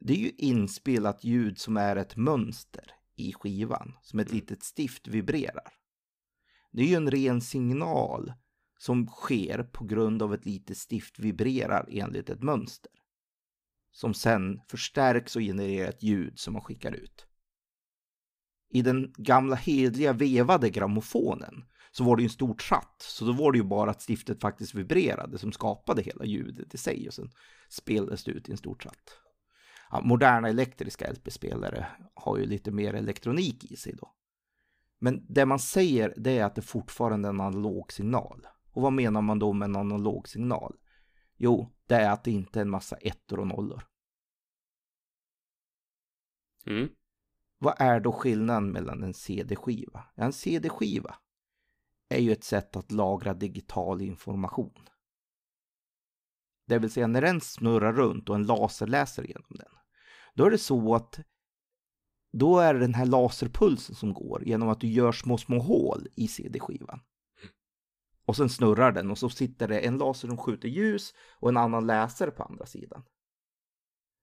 det 0.00 0.12
är 0.12 0.18
ju 0.18 0.30
inspelat 0.30 1.24
ljud 1.24 1.58
som 1.58 1.76
är 1.76 1.96
ett 1.96 2.16
mönster 2.16 2.93
i 3.16 3.32
skivan, 3.32 3.96
som 4.02 4.18
ett 4.18 4.28
mm. 4.28 4.36
litet 4.36 4.62
stift 4.62 5.08
vibrerar. 5.08 5.72
Det 6.72 6.82
är 6.82 6.86
ju 6.86 6.94
en 6.94 7.10
ren 7.10 7.40
signal 7.40 8.32
som 8.78 9.06
sker 9.06 9.62
på 9.62 9.84
grund 9.84 10.22
av 10.22 10.34
ett 10.34 10.46
litet 10.46 10.76
stift 10.76 11.18
vibrerar 11.18 11.88
enligt 11.90 12.30
ett 12.30 12.42
mönster. 12.42 12.92
Som 13.92 14.14
sen 14.14 14.60
förstärks 14.68 15.36
och 15.36 15.42
genererar 15.42 15.88
ett 15.88 16.02
ljud 16.02 16.38
som 16.38 16.52
man 16.52 16.62
skickar 16.62 16.92
ut. 16.92 17.26
I 18.70 18.82
den 18.82 19.14
gamla 19.16 19.56
hedliga 19.56 20.12
vevade 20.12 20.70
grammofonen 20.70 21.64
så 21.90 22.04
var 22.04 22.16
det 22.16 22.22
ju 22.22 22.26
en 22.26 22.30
stor 22.30 22.54
tratt, 22.54 22.96
så 22.98 23.24
då 23.24 23.32
var 23.32 23.52
det 23.52 23.58
ju 23.58 23.64
bara 23.64 23.90
att 23.90 24.02
stiftet 24.02 24.40
faktiskt 24.40 24.74
vibrerade 24.74 25.38
som 25.38 25.52
skapade 25.52 26.02
hela 26.02 26.24
ljudet 26.24 26.74
i 26.74 26.78
sig 26.78 27.08
och 27.08 27.14
sen 27.14 27.30
spelades 27.68 28.24
det 28.24 28.30
ut 28.30 28.48
i 28.48 28.52
en 28.52 28.58
stor 28.58 28.74
tratt 28.74 29.23
ja, 29.94 30.00
moderna 30.00 30.48
elektriska 30.48 31.12
LP-spelare 31.12 31.86
har 32.14 32.38
ju 32.38 32.46
lite 32.46 32.70
mer 32.70 32.94
elektronik 32.94 33.64
i 33.64 33.76
sig 33.76 33.92
då. 33.92 34.14
Men 34.98 35.26
det 35.28 35.46
man 35.46 35.58
säger 35.58 36.14
det 36.16 36.38
är 36.38 36.44
att 36.44 36.54
det 36.54 36.62
fortfarande 36.62 37.28
är 37.28 37.32
en 37.32 37.40
analog 37.40 37.92
signal. 37.92 38.46
Och 38.72 38.82
vad 38.82 38.92
menar 38.92 39.22
man 39.22 39.38
då 39.38 39.52
med 39.52 39.66
en 39.66 39.76
analog 39.76 40.28
signal? 40.28 40.76
Jo, 41.36 41.72
det 41.86 41.94
är 41.94 42.10
att 42.10 42.24
det 42.24 42.30
inte 42.30 42.58
är 42.58 42.62
en 42.62 42.70
massa 42.70 42.96
ettor 42.96 43.40
och 43.40 43.46
nollor. 43.46 43.82
Mm. 46.66 46.88
Vad 47.58 47.74
är 47.78 48.00
då 48.00 48.12
skillnaden 48.12 48.72
mellan 48.72 49.02
en 49.02 49.14
CD-skiva? 49.14 50.04
Ja, 50.14 50.24
en 50.24 50.32
CD-skiva 50.32 51.16
är 52.08 52.18
ju 52.18 52.32
ett 52.32 52.44
sätt 52.44 52.76
att 52.76 52.92
lagra 52.92 53.34
digital 53.34 54.02
information. 54.02 54.88
Det 56.66 56.78
vill 56.78 56.90
säga 56.90 57.06
när 57.06 57.22
den 57.22 57.40
snurrar 57.40 57.92
runt 57.92 58.28
och 58.28 58.34
en 58.34 58.46
laser 58.46 58.86
läser 58.86 59.24
igenom 59.24 59.50
den. 59.50 59.83
Då 60.34 60.44
är 60.44 60.50
det 60.50 60.58
så 60.58 60.94
att 60.94 61.20
då 62.32 62.58
är 62.58 62.74
det 62.74 62.80
den 62.80 62.94
här 62.94 63.06
laserpulsen 63.06 63.94
som 63.94 64.14
går 64.14 64.42
genom 64.46 64.68
att 64.68 64.80
du 64.80 64.86
gör 64.86 65.12
små, 65.12 65.38
små 65.38 65.58
hål 65.58 66.08
i 66.14 66.28
CD-skivan. 66.28 67.00
Och 68.26 68.36
sen 68.36 68.48
snurrar 68.48 68.92
den 68.92 69.10
och 69.10 69.18
så 69.18 69.28
sitter 69.28 69.68
det 69.68 69.80
en 69.80 69.98
laser 69.98 70.28
som 70.28 70.36
skjuter 70.36 70.68
ljus 70.68 71.14
och 71.30 71.48
en 71.48 71.56
annan 71.56 71.86
läsare 71.86 72.30
på 72.30 72.42
andra 72.42 72.66
sidan. 72.66 73.04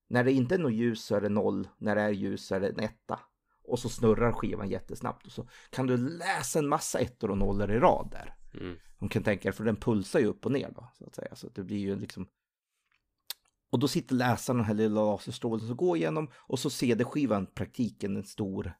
När 0.10 0.24
det 0.24 0.32
inte 0.32 0.56
är 0.56 0.60
något 0.60 0.74
ljus 0.74 1.06
så 1.06 1.16
är 1.16 1.22
det 1.22 1.30
noll, 1.30 1.68
när 1.78 1.96
det 1.96 2.02
är 2.02 2.12
ljus 2.12 2.48
så 2.48 2.56
är 2.56 2.60
det 2.60 2.70
en 2.70 2.80
etta. 2.80 3.20
Och 3.64 3.80
så 3.80 3.90
snurrar 3.90 4.32
skivan 4.32 4.70
jättesnabbt 4.70 5.26
och 5.26 5.32
så 5.32 5.48
kan 5.70 5.88
du 5.88 5.98
läsa 5.98 6.60
en 6.60 6.68
massa 6.68 7.00
ettor 7.00 7.32
och 7.32 7.38
nollor 7.38 7.72
i 7.72 7.80
rad 7.80 8.08
där. 8.12 8.36
Mm. 8.54 8.78
Man 8.98 9.10
kan 9.10 9.24
tänka 9.24 9.54
för 9.54 9.64
den 9.64 9.76
pulsar 9.76 10.20
ju 10.20 10.26
upp 10.26 10.46
och 10.46 10.52
ner 10.52 10.72
då, 10.76 10.92
så 10.94 11.06
att 11.06 11.16
säga. 11.16 11.36
Så 11.36 11.50
det 11.50 11.64
blir 11.64 11.78
ju 11.78 11.96
liksom 11.96 12.28
Och 13.72 13.80
då 13.80 13.88
sitter 13.88 14.16
läsaren 14.16 14.58
den 14.58 14.66
här 14.66 14.74
lilla 14.74 15.06
laserstrålen 15.06 15.68
som 15.68 15.78
går 15.78 15.98
igenom 15.98 16.30
och 16.36 16.60
så 16.60 16.70
CD-skivan 16.70 17.46
praktiken 17.46 18.18
en 18.18 18.24
stor, 18.24 18.74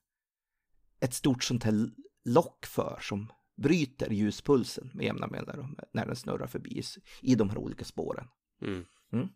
ett 1.00 1.14
stort 1.14 1.44
sånt 1.44 1.64
här 1.64 1.90
lock 2.26 2.66
för 2.66 3.00
som 3.02 3.32
bryter 3.58 4.10
ljuspulsen 4.10 4.92
med 4.94 5.06
jämna 5.06 5.28
mellanrum 5.28 5.76
när 5.94 6.06
den 6.06 6.16
snurrar 6.16 6.48
förbi 6.48 6.84
i 7.22 7.36
de 7.36 7.50
här 7.50 7.58
olika 7.58 7.86
spåren. 7.86 8.28
Mm. 8.62 8.86
Mm. 9.14 9.28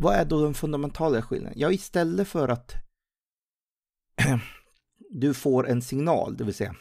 Vad 0.00 0.14
är 0.14 0.24
då 0.24 0.44
den 0.44 0.54
fundamentala 0.54 1.22
skillnaden? 1.22 1.58
Ja, 1.58 1.72
istället 1.72 2.28
för 2.28 2.48
att 2.48 2.72
du 5.10 5.34
får 5.34 5.68
en 5.68 5.82
signal, 5.82 6.36
det 6.36 6.44
vill 6.44 6.54
säga 6.54 6.76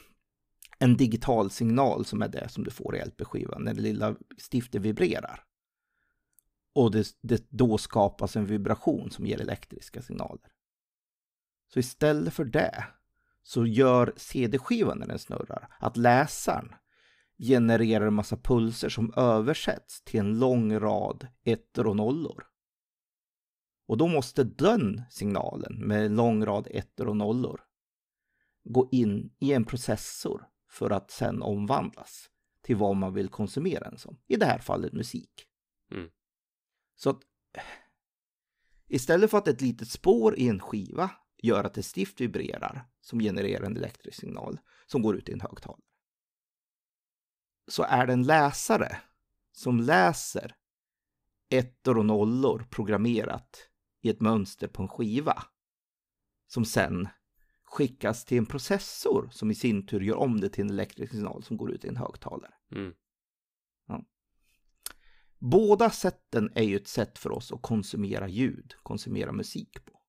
en 0.79 0.97
digital 0.97 1.49
signal 1.49 2.05
som 2.05 2.21
är 2.21 2.27
det 2.27 2.49
som 2.49 2.63
du 2.63 2.71
får 2.71 2.95
i 2.95 3.05
LP-skivan 3.05 3.63
när 3.63 3.73
det 3.73 3.81
lilla 3.81 4.15
stiftet 4.51 4.81
vibrerar. 4.81 5.43
Och 6.73 6.91
det, 6.91 7.07
det 7.21 7.47
då 7.49 7.77
skapas 7.77 8.35
en 8.35 8.45
vibration 8.45 9.11
som 9.11 9.25
ger 9.25 9.41
elektriska 9.41 10.01
signaler. 10.01 10.51
Så 11.73 11.79
istället 11.79 12.33
för 12.33 12.45
det 12.45 12.85
så 13.43 13.65
gör 13.65 14.13
CD-skivan 14.17 14.99
när 14.99 15.07
den 15.07 15.19
snurrar 15.19 15.75
att 15.79 15.97
läsaren 15.97 16.75
genererar 17.37 18.07
en 18.07 18.13
massa 18.13 18.37
pulser 18.37 18.89
som 18.89 19.13
översätts 19.15 20.03
till 20.03 20.19
en 20.19 20.39
lång 20.39 20.79
rad 20.79 21.27
ettor 21.43 21.87
och 21.87 21.95
nollor. 21.95 22.43
Och 23.87 23.97
då 23.97 24.07
måste 24.07 24.43
den 24.43 25.01
signalen 25.09 25.87
med 25.87 26.05
en 26.05 26.15
lång 26.15 26.45
rad 26.45 26.67
ettor 26.71 27.07
och 27.07 27.17
nollor 27.17 27.61
gå 28.63 28.89
in 28.91 29.33
i 29.39 29.53
en 29.53 29.65
processor 29.65 30.47
för 30.69 30.89
att 30.89 31.11
sen 31.11 31.41
omvandlas 31.41 32.29
till 32.61 32.75
vad 32.75 32.95
man 32.95 33.13
vill 33.13 33.29
konsumera 33.29 33.89
den 33.89 33.97
som. 33.97 34.17
I 34.27 34.35
det 34.35 34.45
här 34.45 34.59
fallet 34.59 34.93
musik. 34.93 35.45
Mm. 35.91 36.09
Så 37.03 37.09
att 37.09 37.21
istället 38.87 39.31
för 39.31 39.37
att 39.37 39.47
ett 39.47 39.61
litet 39.61 39.89
spår 39.89 40.39
i 40.39 40.47
en 40.47 40.59
skiva 40.59 41.11
gör 41.37 41.63
att 41.63 41.77
ett 41.77 41.85
stift 41.85 42.21
vibrerar 42.21 42.85
som 43.01 43.19
genererar 43.19 43.65
en 43.65 43.77
elektrisk 43.77 44.19
signal 44.19 44.59
som 44.85 45.01
går 45.01 45.15
ut 45.15 45.29
i 45.29 45.33
en 45.33 45.41
högtalare. 45.41 45.81
Så 47.67 47.83
är 47.83 48.07
det 48.07 48.13
en 48.13 48.23
läsare 48.23 48.97
som 49.51 49.79
läser 49.79 50.55
ettor 51.49 51.97
och 51.97 52.05
nollor 52.05 52.67
programmerat 52.69 53.69
i 54.01 54.09
ett 54.09 54.21
mönster 54.21 54.67
på 54.67 54.81
en 54.81 54.89
skiva 54.89 55.43
som 56.47 56.65
sen 56.65 57.07
skickas 57.63 58.25
till 58.25 58.37
en 58.37 58.45
processor 58.45 59.29
som 59.31 59.51
i 59.51 59.55
sin 59.55 59.85
tur 59.85 60.01
gör 60.01 60.15
om 60.15 60.41
det 60.41 60.49
till 60.49 60.63
en 60.63 60.69
elektrisk 60.69 61.11
signal 61.11 61.43
som 61.43 61.57
går 61.57 61.71
ut 61.71 61.85
i 61.85 61.87
en 61.87 61.97
högtalare. 61.97 62.53
Mm. 62.71 62.93
Båda 65.43 65.89
sätten 65.89 66.51
är 66.55 66.63
ju 66.63 66.75
ett 66.75 66.87
sätt 66.87 67.17
för 67.17 67.31
oss 67.31 67.51
att 67.51 67.61
konsumera 67.61 68.27
ljud, 68.27 68.73
konsumera 68.83 69.31
musik 69.31 69.85
på. 69.85 70.01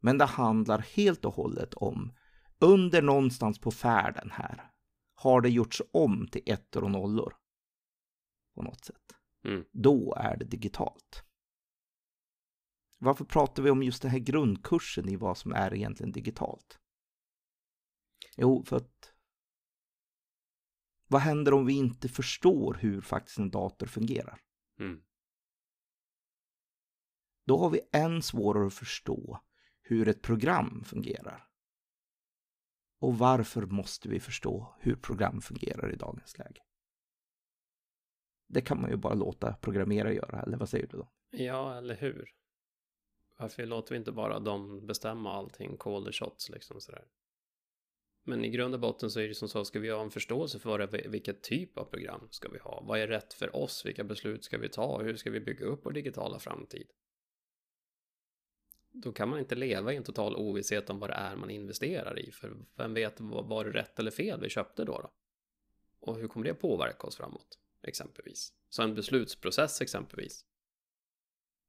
Men 0.00 0.18
det 0.18 0.24
handlar 0.24 0.78
helt 0.78 1.24
och 1.24 1.34
hållet 1.34 1.74
om 1.74 2.12
under 2.58 3.02
någonstans 3.02 3.58
på 3.58 3.70
färden 3.70 4.30
här 4.30 4.70
har 5.14 5.40
det 5.40 5.48
gjorts 5.48 5.82
om 5.92 6.28
till 6.28 6.42
ettor 6.46 6.84
och 6.84 6.90
nollor. 6.90 7.36
På 8.54 8.62
något 8.62 8.84
sätt. 8.84 9.12
Mm. 9.44 9.64
Då 9.72 10.14
är 10.14 10.36
det 10.36 10.44
digitalt. 10.44 11.24
Varför 12.98 13.24
pratar 13.24 13.62
vi 13.62 13.70
om 13.70 13.82
just 13.82 14.02
den 14.02 14.10
här 14.10 14.18
grundkursen 14.18 15.08
i 15.08 15.16
vad 15.16 15.38
som 15.38 15.52
är 15.52 15.74
egentligen 15.74 16.12
digitalt? 16.12 16.78
Jo, 18.36 18.64
för 18.64 18.76
att 18.76 19.11
vad 21.12 21.20
händer 21.20 21.54
om 21.54 21.66
vi 21.66 21.72
inte 21.72 22.08
förstår 22.08 22.74
hur 22.74 23.00
faktiskt 23.00 23.38
en 23.38 23.50
dator 23.50 23.86
fungerar? 23.86 24.40
Mm. 24.78 25.02
Då 27.46 27.58
har 27.58 27.70
vi 27.70 27.80
än 27.92 28.22
svårare 28.22 28.66
att 28.66 28.74
förstå 28.74 29.40
hur 29.82 30.08
ett 30.08 30.22
program 30.22 30.84
fungerar. 30.84 31.48
Och 33.00 33.18
varför 33.18 33.62
måste 33.62 34.08
vi 34.08 34.20
förstå 34.20 34.74
hur 34.80 34.96
program 34.96 35.40
fungerar 35.40 35.92
i 35.92 35.96
dagens 35.96 36.38
läge? 36.38 36.62
Det 38.48 38.60
kan 38.60 38.80
man 38.80 38.90
ju 38.90 38.96
bara 38.96 39.14
låta 39.14 39.52
programmerare 39.52 40.14
göra, 40.14 40.42
eller 40.42 40.56
vad 40.56 40.68
säger 40.68 40.86
du 40.86 40.96
då? 40.96 41.08
Ja, 41.30 41.78
eller 41.78 41.96
hur? 41.96 42.30
Varför 43.36 43.66
låter 43.66 43.94
vi 43.94 43.98
inte 43.98 44.12
bara 44.12 44.40
dem 44.40 44.86
bestämma 44.86 45.32
allting, 45.32 45.76
call 45.76 46.04
the 46.04 46.12
shots 46.12 46.48
liksom 46.48 46.80
sådär? 46.80 47.04
Men 48.24 48.44
i 48.44 48.50
grund 48.50 48.74
och 48.74 48.80
botten 48.80 49.10
så 49.10 49.20
är 49.20 49.28
det 49.28 49.34
som 49.34 49.48
så, 49.48 49.64
ska 49.64 49.80
vi 49.80 49.90
ha 49.90 50.02
en 50.02 50.10
förståelse 50.10 50.58
för 50.58 50.78
det, 50.78 51.08
vilken 51.08 51.40
typ 51.40 51.78
av 51.78 51.84
program 51.84 52.28
ska 52.30 52.48
vi 52.48 52.58
ha? 52.58 52.82
Vad 52.86 53.00
är 53.00 53.08
rätt 53.08 53.32
för 53.32 53.56
oss? 53.56 53.86
Vilka 53.86 54.04
beslut 54.04 54.44
ska 54.44 54.58
vi 54.58 54.68
ta? 54.68 55.02
Hur 55.02 55.16
ska 55.16 55.30
vi 55.30 55.40
bygga 55.40 55.66
upp 55.66 55.80
vår 55.84 55.92
digitala 55.92 56.38
framtid? 56.38 56.86
Då 58.92 59.12
kan 59.12 59.28
man 59.28 59.38
inte 59.38 59.54
leva 59.54 59.92
i 59.92 59.96
en 59.96 60.02
total 60.02 60.36
ovisshet 60.36 60.90
om 60.90 60.98
vad 60.98 61.10
det 61.10 61.14
är 61.14 61.36
man 61.36 61.50
investerar 61.50 62.18
i, 62.18 62.32
för 62.32 62.56
vem 62.76 62.94
vet, 62.94 63.20
var 63.20 63.64
det 63.64 63.70
rätt 63.70 63.98
eller 63.98 64.10
fel 64.10 64.40
vi 64.40 64.48
köpte 64.48 64.84
då? 64.84 65.00
då? 65.00 65.12
Och 66.00 66.16
hur 66.16 66.28
kommer 66.28 66.46
det 66.46 66.54
påverka 66.54 67.06
oss 67.06 67.16
framåt, 67.16 67.58
exempelvis? 67.82 68.52
Så 68.68 68.82
en 68.82 68.94
beslutsprocess 68.94 69.80
exempelvis 69.80 70.44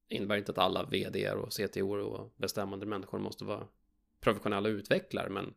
innebär 0.07 0.37
inte 0.37 0.51
att 0.51 0.57
alla 0.57 0.85
vd 0.85 1.31
och 1.31 1.53
CTO 1.53 1.95
och 1.95 2.33
bestämmande 2.37 2.85
människor 2.85 3.19
måste 3.19 3.45
vara 3.45 3.67
professionella 4.19 4.69
utvecklare, 4.69 5.29
men 5.29 5.53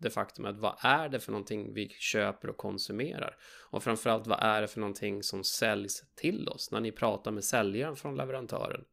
det 0.00 0.10
faktum 0.10 0.44
att 0.44 0.58
vad 0.58 0.76
är 0.78 1.08
det 1.08 1.20
för 1.20 1.32
någonting 1.32 1.74
vi 1.74 1.88
köper 1.88 2.48
och 2.50 2.56
konsumerar? 2.56 3.36
Och 3.70 3.82
framförallt 3.82 4.26
vad 4.26 4.38
är 4.42 4.60
det 4.60 4.68
för 4.68 4.80
någonting 4.80 5.22
som 5.22 5.44
säljs 5.44 6.04
till 6.14 6.48
oss 6.48 6.70
när 6.70 6.80
ni 6.80 6.92
pratar 6.92 7.30
med 7.30 7.44
säljaren 7.44 7.96
från 7.96 8.16
leverantören? 8.16 8.84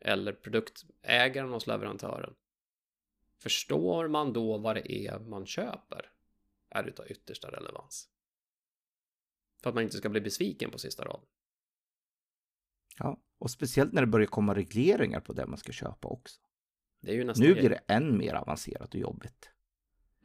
Eller 0.00 0.32
produktägaren 0.32 1.52
hos 1.52 1.66
leverantören? 1.66 2.34
Förstår 3.38 4.08
man 4.08 4.32
då 4.32 4.58
vad 4.58 4.76
det 4.76 4.92
är 4.92 5.18
man 5.18 5.46
köper? 5.46 6.10
Är 6.70 6.82
det 6.82 7.00
av 7.00 7.10
yttersta 7.10 7.50
relevans. 7.50 8.08
För 9.62 9.68
att 9.68 9.74
man 9.74 9.84
inte 9.84 9.96
ska 9.96 10.08
bli 10.08 10.20
besviken 10.20 10.70
på 10.70 10.78
sista 10.78 11.04
raden. 11.04 11.26
Ja, 12.98 13.20
och 13.38 13.50
speciellt 13.50 13.92
när 13.92 14.00
det 14.00 14.06
börjar 14.06 14.26
komma 14.26 14.54
regleringar 14.54 15.20
på 15.20 15.32
det 15.32 15.46
man 15.46 15.58
ska 15.58 15.72
köpa 15.72 16.08
också. 16.08 16.40
Nu 17.00 17.54
blir 17.54 17.70
det 17.70 17.80
än 17.86 18.18
mer 18.18 18.34
avancerat 18.34 18.94
och 18.94 19.00
jobbigt. 19.00 19.50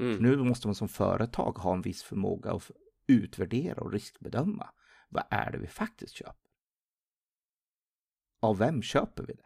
Mm. 0.03 0.23
Nu 0.23 0.37
måste 0.37 0.67
man 0.67 0.75
som 0.75 0.89
företag 0.89 1.51
ha 1.51 1.73
en 1.73 1.81
viss 1.81 2.03
förmåga 2.03 2.51
att 2.51 2.71
utvärdera 3.07 3.81
och 3.81 3.91
riskbedöma. 3.91 4.69
Vad 5.09 5.23
är 5.29 5.51
det 5.51 5.57
vi 5.57 5.67
faktiskt 5.67 6.13
köper? 6.13 6.51
Av 8.39 8.57
vem 8.57 8.81
köper 8.81 9.23
vi 9.23 9.33
det? 9.33 9.45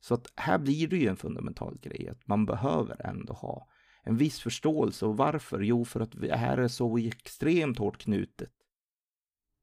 Så 0.00 0.14
att 0.14 0.32
här 0.36 0.58
blir 0.58 0.88
det 0.88 0.96
ju 0.96 1.08
en 1.08 1.16
fundamental 1.16 1.78
grej 1.78 2.08
att 2.08 2.26
man 2.26 2.46
behöver 2.46 3.06
ändå 3.06 3.32
ha 3.32 3.68
en 4.02 4.16
viss 4.16 4.40
förståelse 4.40 5.06
och 5.06 5.16
varför? 5.16 5.60
Jo, 5.60 5.84
för 5.84 6.00
att 6.00 6.12
det 6.12 6.36
här 6.36 6.58
är 6.58 6.68
så 6.68 6.98
extremt 6.98 7.78
hårt 7.78 7.98
knutet 7.98 8.52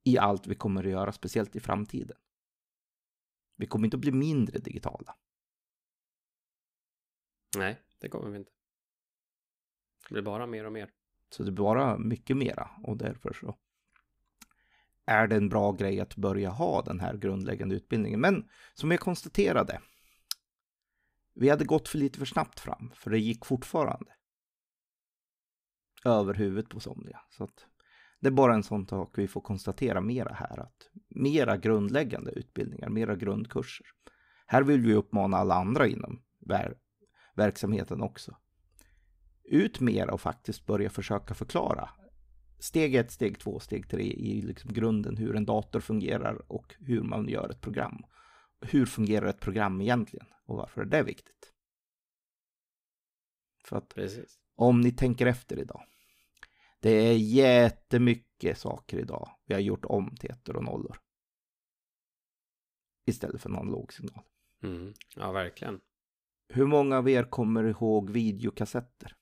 i 0.03 0.17
allt 0.17 0.47
vi 0.47 0.55
kommer 0.55 0.83
att 0.83 0.89
göra, 0.89 1.11
speciellt 1.11 1.55
i 1.55 1.59
framtiden. 1.59 2.17
Vi 3.55 3.67
kommer 3.67 3.85
inte 3.85 3.97
att 3.97 4.01
bli 4.01 4.11
mindre 4.11 4.59
digitala. 4.59 5.15
Nej, 7.57 7.81
det 7.99 8.09
kommer 8.09 8.29
vi 8.29 8.37
inte. 8.37 8.51
Det 10.07 10.13
blir 10.13 10.21
bara 10.21 10.47
mer 10.47 10.65
och 10.65 10.73
mer. 10.73 10.89
Så 11.29 11.43
det 11.43 11.51
blir 11.51 11.63
bara 11.63 11.97
mycket 11.97 12.37
mera 12.37 12.69
och 12.83 12.97
därför 12.97 13.33
så 13.33 13.57
är 15.05 15.27
det 15.27 15.35
en 15.35 15.49
bra 15.49 15.71
grej 15.71 15.99
att 15.99 16.15
börja 16.15 16.49
ha 16.49 16.81
den 16.81 16.99
här 16.99 17.17
grundläggande 17.17 17.75
utbildningen. 17.75 18.21
Men 18.21 18.49
som 18.73 18.91
jag 18.91 18.99
konstaterade, 18.99 19.81
vi 21.33 21.49
hade 21.49 21.65
gått 21.65 21.87
för 21.87 21.97
lite 21.97 22.19
för 22.19 22.25
snabbt 22.25 22.59
fram, 22.59 22.91
för 22.95 23.11
det 23.11 23.19
gick 23.19 23.45
fortfarande 23.45 24.11
över 26.05 26.33
huvudet 26.33 26.69
på 26.69 26.79
somliga. 26.79 27.21
Så 27.29 27.43
att 27.43 27.65
det 28.19 28.27
är 28.27 28.31
bara 28.31 28.53
en 28.53 28.63
sån 28.63 28.87
sak 28.87 29.17
vi 29.17 29.27
får 29.27 29.41
konstatera 29.41 30.01
mera 30.01 30.33
här, 30.33 30.59
att 30.59 30.89
mera 31.09 31.57
grundläggande 31.57 32.31
utbildningar, 32.31 32.89
mera 32.89 33.15
grundkurser. 33.15 33.87
Här 34.47 34.63
vill 34.63 34.81
vi 34.81 34.93
uppmana 34.93 35.37
alla 35.37 35.55
andra 35.55 35.87
inom 35.87 36.21
ver 36.39 36.77
verksamheten 37.35 38.01
också. 38.01 38.37
Ut 39.47 39.79
mera 39.79 40.13
och 40.13 40.21
faktiskt 40.21 40.65
börja 40.65 40.89
försöka 40.89 41.33
förklara 41.33 41.89
steg 42.59 42.95
ett, 42.95 43.11
steg 43.11 43.39
två, 43.39 43.59
steg 43.59 43.89
tre 43.89 44.03
i 44.03 44.41
liksom 44.41 44.73
grunden 44.73 45.17
hur 45.17 45.35
en 45.35 45.45
dator 45.45 45.79
fungerar 45.79 46.51
och 46.51 46.75
hur 46.79 47.01
man 47.01 47.29
gör 47.29 47.49
ett 47.49 47.61
program. 47.61 48.05
Hur 48.61 48.85
fungerar 48.85 49.27
ett 49.27 49.39
program 49.39 49.81
egentligen 49.81 50.27
och 50.45 50.57
varför 50.57 50.81
är 50.81 50.85
det 50.85 51.03
viktigt? 51.03 51.53
För 53.65 53.77
att 53.77 53.95
Precis. 53.95 54.39
om 54.55 54.81
ni 54.81 54.91
tänker 54.91 55.25
efter 55.25 55.59
idag. 55.59 55.83
Det 56.79 56.89
är 56.89 57.17
jättemycket 57.17 58.57
saker 58.57 58.99
idag 58.99 59.29
vi 59.45 59.53
har 59.53 59.61
gjort 59.61 59.85
om 59.85 60.15
till 60.15 60.31
ettor 60.31 60.55
och 60.55 60.63
nollor. 60.63 60.97
Istället 63.05 63.41
för 63.41 63.49
en 63.49 63.55
analog 63.55 63.93
signal. 63.93 64.23
Mm. 64.63 64.93
Ja, 65.15 65.31
verkligen. 65.31 65.81
Hur 66.47 66.65
många 66.65 66.97
av 66.97 67.09
er 67.09 67.23
kommer 67.23 67.63
ihåg 67.63 68.09
videokassetter? 68.09 69.15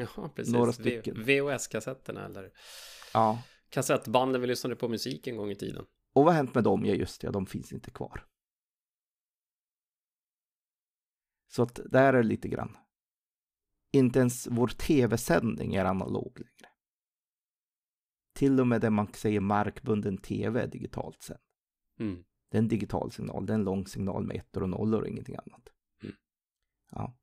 Ja, 0.16 0.28
precis. 0.34 0.54
Några 0.54 0.72
stycken. 0.72 1.24
VHS-kassetterna 1.24 2.24
eller? 2.24 2.52
Ja, 3.12 3.42
Kassettbanden 3.68 4.40
vi 4.40 4.46
lyssnade 4.46 4.76
på 4.76 4.88
musik 4.88 5.26
en 5.26 5.36
gång 5.36 5.50
i 5.50 5.54
tiden. 5.54 5.86
Och 6.12 6.24
vad 6.24 6.34
har 6.34 6.36
hänt 6.36 6.54
med 6.54 6.64
dem? 6.64 6.84
Ja, 6.84 6.94
just 6.94 7.20
det, 7.20 7.30
de 7.30 7.46
finns 7.46 7.72
inte 7.72 7.90
kvar. 7.90 8.26
Så 11.48 11.62
att 11.62 11.80
där 11.84 12.12
är 12.12 12.22
det 12.22 12.28
lite 12.28 12.48
grann. 12.48 12.76
Inte 13.92 14.18
ens 14.18 14.46
vår 14.46 14.68
tv-sändning 14.68 15.74
är 15.74 15.84
analog 15.84 16.38
längre. 16.38 16.72
Till 18.34 18.60
och 18.60 18.66
med 18.66 18.80
det 18.80 18.90
man 18.90 19.12
säger 19.12 19.40
markbunden 19.40 20.18
tv 20.18 20.62
är 20.62 20.66
digitalt 20.66 21.22
sen. 21.22 21.38
Mm. 21.98 22.24
Det 22.50 22.56
är 22.56 22.62
en 22.62 22.68
digital 22.68 23.12
signal, 23.12 23.46
det 23.46 23.52
är 23.52 23.54
en 23.54 23.64
lång 23.64 23.86
signal 23.86 24.26
med 24.26 24.36
ettor 24.36 24.62
och 24.62 24.68
nollor 24.68 25.02
och 25.02 25.08
ingenting 25.08 25.36
annat. 25.36 25.72
Mm. 26.02 26.16
Ja. 26.90 27.18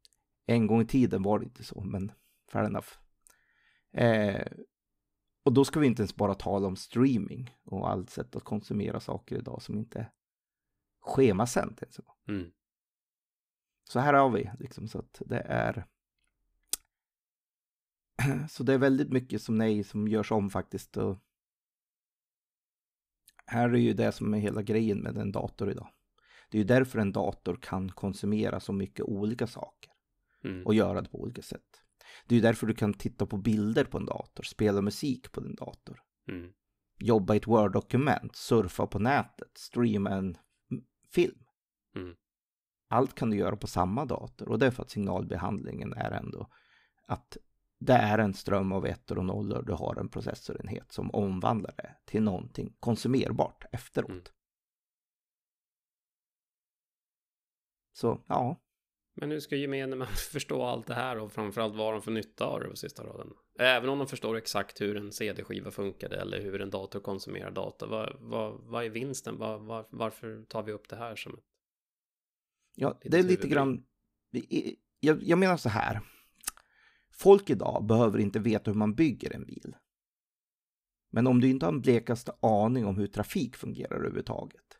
En 0.45 0.67
gång 0.67 0.81
i 0.81 0.87
tiden 0.87 1.23
var 1.23 1.39
det 1.39 1.45
inte 1.45 1.63
så, 1.63 1.81
men 1.83 2.11
fair 2.53 2.63
enough. 2.65 2.87
Eh, 3.91 4.47
och 5.43 5.53
då 5.53 5.65
ska 5.65 5.79
vi 5.79 5.87
inte 5.87 6.01
ens 6.01 6.15
bara 6.15 6.35
tala 6.35 6.67
om 6.67 6.75
streaming 6.75 7.57
och 7.63 7.89
allt 7.89 8.09
sätt 8.09 8.35
att 8.35 8.43
konsumera 8.43 8.99
saker 8.99 9.37
idag 9.37 9.61
som 9.61 9.77
inte 9.77 9.99
är 9.99 10.11
schemasänt 11.01 11.97
gång. 11.97 12.35
Mm. 12.35 12.51
Så 13.83 13.99
här 13.99 14.13
har 14.13 14.29
vi 14.29 14.51
liksom 14.59 14.87
så 14.87 14.99
att 14.99 15.21
det 15.25 15.39
är. 15.39 15.85
Så 18.49 18.63
det 18.63 18.73
är 18.73 18.77
väldigt 18.77 19.09
mycket 19.09 19.41
som 19.41 19.57
nej 19.57 19.83
som 19.83 20.07
görs 20.07 20.31
om 20.31 20.49
faktiskt. 20.49 20.97
Och 20.97 21.19
här 23.45 23.69
är 23.69 23.77
ju 23.77 23.93
det 23.93 24.11
som 24.11 24.33
är 24.33 24.39
hela 24.39 24.61
grejen 24.61 24.99
med 24.99 25.17
en 25.17 25.31
dator 25.31 25.71
idag. 25.71 25.87
Det 26.49 26.57
är 26.57 26.59
ju 26.59 26.67
därför 26.67 26.99
en 26.99 27.11
dator 27.11 27.55
kan 27.61 27.91
konsumera 27.91 28.59
så 28.59 28.73
mycket 28.73 29.05
olika 29.05 29.47
saker 29.47 29.93
Mm. 30.43 30.65
och 30.65 30.73
göra 30.73 31.01
det 31.01 31.09
på 31.09 31.21
olika 31.21 31.41
sätt. 31.41 31.82
Det 32.25 32.35
är 32.35 32.37
ju 32.37 32.41
därför 32.41 32.67
du 32.67 32.73
kan 32.73 32.93
titta 32.93 33.25
på 33.25 33.37
bilder 33.37 33.85
på 33.85 33.97
en 33.97 34.05
dator, 34.05 34.43
spela 34.43 34.81
musik 34.81 35.31
på 35.31 35.39
din 35.41 35.55
dator, 35.55 36.01
Mm. 36.27 36.51
jobba 36.99 37.33
i 37.33 37.37
ett 37.37 37.47
Word-dokument, 37.47 38.35
surfa 38.35 38.87
på 38.87 38.99
nätet, 38.99 39.57
streama 39.57 40.09
en 40.09 40.37
film. 41.11 41.45
Mm. 41.95 42.15
Allt 42.89 43.15
kan 43.15 43.29
du 43.29 43.37
göra 43.37 43.55
på 43.55 43.67
samma 43.67 44.05
dator 44.05 44.49
och 44.49 44.59
det 44.59 44.65
är 44.65 44.71
för 44.71 44.83
att 44.83 44.89
signalbehandlingen 44.89 45.93
är 45.93 46.11
ändå 46.11 46.47
att 47.07 47.37
det 47.79 47.93
är 47.93 48.17
en 48.17 48.33
ström 48.33 48.71
av 48.71 48.85
ettor 48.85 49.17
och 49.17 49.25
nollor. 49.25 49.63
Du 49.63 49.73
har 49.73 49.99
en 49.99 50.09
processorenhet 50.09 50.91
som 50.91 51.11
omvandlar 51.11 51.73
det 51.77 51.95
till 52.05 52.23
någonting 52.23 52.75
konsumerbart 52.79 53.65
efteråt. 53.71 54.09
Mm. 54.09 54.23
Så 57.93 58.23
ja, 58.27 58.62
Men 59.15 59.31
hur 59.31 59.39
ska 59.39 59.55
gemene 59.55 59.95
man 59.95 60.07
förstå 60.31 60.63
allt 60.63 60.87
det 60.87 60.93
här 60.93 61.17
och 61.17 61.31
framförallt 61.31 61.75
vad 61.75 61.93
de 61.93 62.01
får 62.01 62.11
nytta 62.11 62.45
av 62.45 62.59
det 62.59 62.67
på 62.67 62.75
sista 62.75 63.03
raden? 63.03 63.33
Även 63.59 63.89
om 63.89 63.97
de 63.97 64.07
förstår 64.07 64.37
exakt 64.37 64.81
hur 64.81 64.97
en 64.97 65.11
CD-skiva 65.11 65.71
funkade 65.71 66.15
eller 66.15 66.41
hur 66.41 66.61
en 66.61 66.69
dator 66.69 66.99
konsumerar 66.99 67.51
data. 67.51 67.85
Vad, 67.85 68.15
vad, 68.19 68.61
vad 68.61 68.85
är 68.85 68.89
vinsten? 68.89 69.37
Vad, 69.37 69.61
vad, 69.61 69.85
varför 69.89 70.43
tar 70.43 70.63
vi 70.63 70.71
upp 70.71 70.89
det 70.89 70.95
här 70.95 71.15
som 71.15 71.33
ett... 71.33 71.45
Ja, 72.75 72.99
det 73.03 73.19
är 73.19 73.23
lite 73.23 73.47
grann... 73.47 73.85
Jag, 74.99 75.23
jag 75.23 75.39
menar 75.39 75.57
så 75.57 75.69
här. 75.69 76.01
Folk 77.11 77.49
idag 77.49 77.85
behöver 77.85 78.19
inte 78.19 78.39
veta 78.39 78.71
hur 78.71 78.77
man 78.77 78.95
bygger 78.95 79.35
en 79.35 79.45
bil. 79.45 79.75
Men 81.11 81.27
om 81.27 81.41
du 81.41 81.49
inte 81.49 81.65
har 81.65 81.73
en 81.73 81.81
blekaste 81.81 82.31
aning 82.41 82.85
om 82.85 82.97
hur 82.97 83.07
trafik 83.07 83.55
fungerar 83.55 83.95
överhuvudtaget 83.95 84.79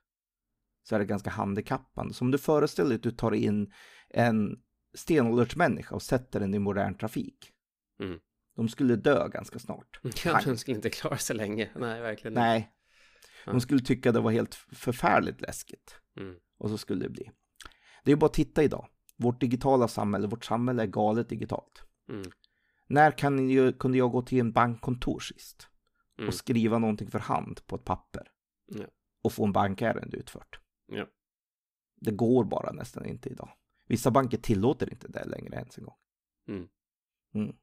så 0.84 0.96
är 0.96 1.00
det 1.00 1.06
ganska 1.06 1.30
handikappande. 1.30 2.14
Så 2.14 2.26
om 2.26 2.32
du 2.32 2.38
föreställer 2.38 2.90
dig 2.90 2.96
att 2.96 3.04
du 3.04 3.12
tar 3.12 3.32
in 3.32 3.72
en 4.14 4.60
stenåldersmänniska 4.94 5.96
och 5.96 6.02
sätter 6.02 6.40
den 6.40 6.54
i 6.54 6.60
modern 6.60 6.96
trafik. 6.98 7.52
Mm. 8.00 8.20
De 8.56 8.70
skulle 8.70 8.96
dö 8.96 9.28
ganska 9.28 9.60
snart. 9.60 10.00
Ja, 10.26 10.42
de 10.46 10.58
skulle 10.58 10.76
inte 10.76 10.90
klara 10.90 11.18
sig 11.18 11.36
länge. 11.36 11.70
Nej, 11.76 12.02
verkligen 12.02 12.34
inte. 12.34 12.42
Nej. 12.42 12.72
De 13.46 13.62
skulle 13.62 13.80
tycka 13.82 14.12
det 14.12 14.20
var 14.20 14.32
helt 14.32 14.56
förfärligt 14.56 15.42
läskigt. 15.42 15.96
Mm. 16.18 16.36
Och 16.58 16.70
så 16.70 16.78
skulle 16.78 17.04
det 17.04 17.10
bli. 17.10 17.32
Det 18.04 18.12
är 18.12 18.16
bara 18.16 18.26
att 18.26 18.34
titta 18.34 18.64
idag. 18.64 18.88
Vårt 19.18 19.40
digitala 19.42 19.88
samhälle, 19.88 20.28
vårt 20.28 20.46
samhälle 20.46 20.84
är 20.84 20.88
galet 20.88 21.30
digitalt. 21.30 21.84
Mm. 22.10 22.32
När 22.88 23.12
kan 23.12 23.50
jag, 23.50 23.80
kunde 23.80 23.98
jag 23.98 24.12
gå 24.12 24.22
till 24.22 24.40
en 24.40 24.52
bankkontor 24.52 25.20
sist 25.20 25.70
Mm. 26.18 26.28
och 26.28 26.34
skriva 26.34 26.78
någonting 26.80 27.12
för 27.12 27.20
hand 27.20 27.68
på 27.68 27.76
ett 27.76 27.84
papper 27.86 28.32
Ja. 28.66 28.86
och 29.22 29.34
få 29.34 29.46
en 29.46 29.52
bankärende 29.52 30.18
utfört? 30.18 30.60
Ja. 30.88 31.08
Det 31.96 32.12
går 32.12 32.44
bara 32.44 32.72
nästan 32.72 33.06
inte 33.06 33.30
idag. 33.30 33.50
Vissa 33.88 34.12
banker 34.12 34.38
tillåter 34.38 34.90
inte 34.90 35.08
det 35.08 35.26
längre 35.26 35.56
ens 35.56 35.78
en 35.78 35.84
gång. 35.84 35.98
Mm. 36.48 36.68
Mm. 37.34 37.56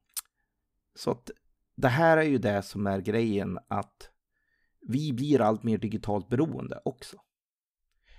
Så 0.95 1.11
att 1.11 1.31
det 1.77 1.89
här 1.89 2.17
är 2.17 2.23
ju 2.23 2.39
det 2.39 2.63
som 2.63 2.87
är 2.87 3.01
grejen 3.01 3.59
att 3.69 4.11
vi 4.81 5.13
blir 5.13 5.41
allt 5.41 5.63
mer 5.63 5.79
digitalt 5.79 6.29
beroende 6.29 6.81
också. 6.85 7.17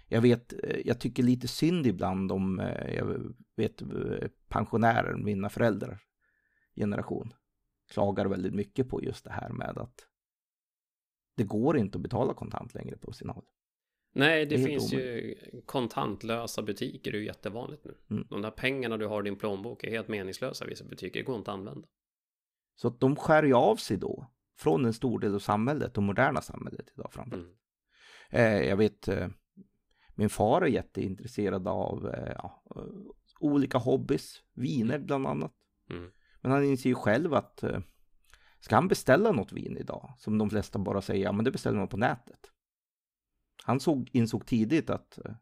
Jag 0.08 0.22
vet, 0.22 0.54
eh, 0.54 0.82
jag 0.86 1.00
tycker 1.00 1.24
lite 1.24 1.48
synd 1.48 1.88
ibland 1.88 2.32
om, 2.32 2.60
eh, 2.60 2.94
jag 2.94 3.36
vet 3.56 3.82
eh, 3.82 4.28
pensionärer, 4.48 5.16
mina 5.16 5.50
föräldrar 5.50 6.02
generation, 6.76 7.34
klagar 7.92 8.26
väldigt 8.26 8.54
mycket 8.54 8.90
på 8.90 9.04
just 9.04 9.24
det 9.24 9.32
här 9.32 9.50
med 9.50 9.78
att 9.78 10.08
det 11.36 11.44
går 11.44 11.78
inte 11.78 11.98
att 11.98 12.02
betala 12.02 12.34
kontant 12.34 12.74
längre 12.74 12.98
på 12.98 13.14
sin 13.14 13.30
håll. 13.30 13.46
Nej, 14.14 14.46
det, 14.46 14.58
Det 14.58 14.64
finns 14.64 14.94
ju 14.94 15.36
kontantlösa 15.66 16.62
butiker. 16.62 17.12
Det 17.12 17.18
är 17.18 17.20
ju 17.20 17.26
jättevanligt 17.26 17.86
nu. 17.86 17.96
Mm. 18.10 18.28
De 18.30 18.42
där 18.42 18.52
pengarna 18.52 18.98
du 18.98 19.08
har 19.08 19.22
i 19.22 19.24
din 19.24 19.36
plånbok 19.36 19.84
är 19.84 19.90
helt 19.90 20.08
meningslösa 20.08 20.66
i 20.66 20.70
vissa 20.70 20.86
butiker. 20.86 21.20
Det 21.20 21.26
går 21.26 21.38
inte 21.38 21.52
att 21.52 21.58
använda. 21.58 21.88
Så 22.76 22.88
att 22.88 23.00
de 23.00 23.16
skär 23.16 23.44
ju 23.44 23.54
av 23.54 23.76
sig 23.76 23.98
då 23.98 24.32
från 24.58 24.86
en 24.86 24.94
stor 24.94 25.20
del 25.20 25.36
av 25.36 25.40
samhället 25.40 25.98
och 25.98 26.04
moderna 26.04 26.42
samhället 26.42 26.86
idag 26.96 27.14
framförallt. 27.14 27.44
Mm. 27.44 27.56
Eh, 28.30 28.70
jag 28.70 28.78
vet, 28.78 29.08
eh, 29.08 29.28
min 30.16 30.30
far 30.30 30.62
är 30.62 30.68
jätteintresserad 30.68 31.68
av 31.68 32.08
eh, 32.08 32.34
ja, 32.36 32.64
eh, 32.76 32.82
olika 33.40 33.78
hobbys, 33.78 34.44
viner 34.54 35.00
bland 35.00 35.28
annat. 35.28 35.54
Mm. 35.90 36.12
Men 36.42 36.52
han 36.52 36.64
inser 36.64 36.90
ju 36.90 36.96
själv 36.96 37.34
att 37.34 37.64
eh, 37.64 37.80
ska 38.60 38.76
han 38.76 38.88
beställa 38.88 39.32
något 39.32 39.52
vin 39.52 39.78
idag, 39.78 40.14
som 40.18 40.38
de 40.38 40.50
flesta 40.50 40.80
bara 40.80 41.02
säger, 41.02 41.24
ja 41.24 41.32
men 41.32 41.46
det 41.46 41.52
beställer 41.52 41.78
man 41.78 41.88
på 41.88 41.98
nätet. 41.98 42.52
Han 43.64 43.80
såg, 43.80 44.10
insåg 44.14 44.46
tidigt 44.46 44.90
att 44.90 45.18
eh, 45.18 45.36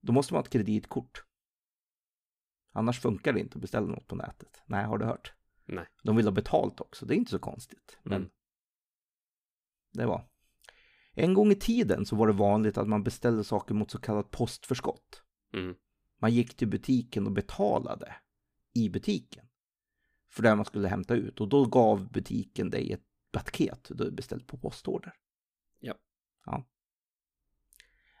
då 0.00 0.12
måste 0.12 0.34
man 0.34 0.38
ha 0.38 0.44
ett 0.44 0.52
kreditkort. 0.52 1.24
Annars 2.72 3.00
funkar 3.00 3.32
det 3.32 3.40
inte 3.40 3.54
att 3.54 3.60
beställa 3.62 3.86
något 3.86 4.06
på 4.06 4.16
nätet. 4.16 4.62
Nej, 4.66 4.84
har 4.84 4.98
du 4.98 5.04
hört? 5.04 5.32
Nej. 5.64 5.86
De 6.02 6.16
vill 6.16 6.26
ha 6.26 6.32
betalt 6.32 6.80
också, 6.80 7.06
det 7.06 7.14
är 7.14 7.16
inte 7.16 7.30
så 7.30 7.38
konstigt. 7.38 7.98
Men 8.02 8.16
Mm. 8.22 8.30
det 9.92 10.06
var. 10.06 10.28
En 11.12 11.34
gång 11.34 11.50
i 11.52 11.54
tiden 11.54 12.06
så 12.06 12.16
var 12.16 12.26
det 12.26 12.32
vanligt 12.32 12.78
att 12.78 12.88
man 12.88 13.02
beställde 13.02 13.44
saker 13.44 13.74
mot 13.74 13.90
så 13.90 13.98
kallat 13.98 14.30
postförskott. 14.30 15.22
Mm. 15.52 15.74
Man 16.20 16.34
gick 16.34 16.56
till 16.56 16.68
butiken 16.68 17.26
och 17.26 17.32
betalade 17.32 18.14
i 18.74 18.88
butiken. 18.90 19.48
För 20.30 20.42
det 20.42 20.54
man 20.54 20.64
skulle 20.64 20.88
hämta 20.88 21.14
ut. 21.14 21.40
Och 21.40 21.48
då 21.48 21.66
gav 21.66 22.12
butiken 22.12 22.70
dig 22.70 22.92
ett 22.92 23.04
paket 23.32 23.90
du 23.94 24.10
beställt 24.10 24.46
på 24.46 24.58
postorder. 24.58 25.14
Ja. 25.78 25.94
ja. 26.44 26.64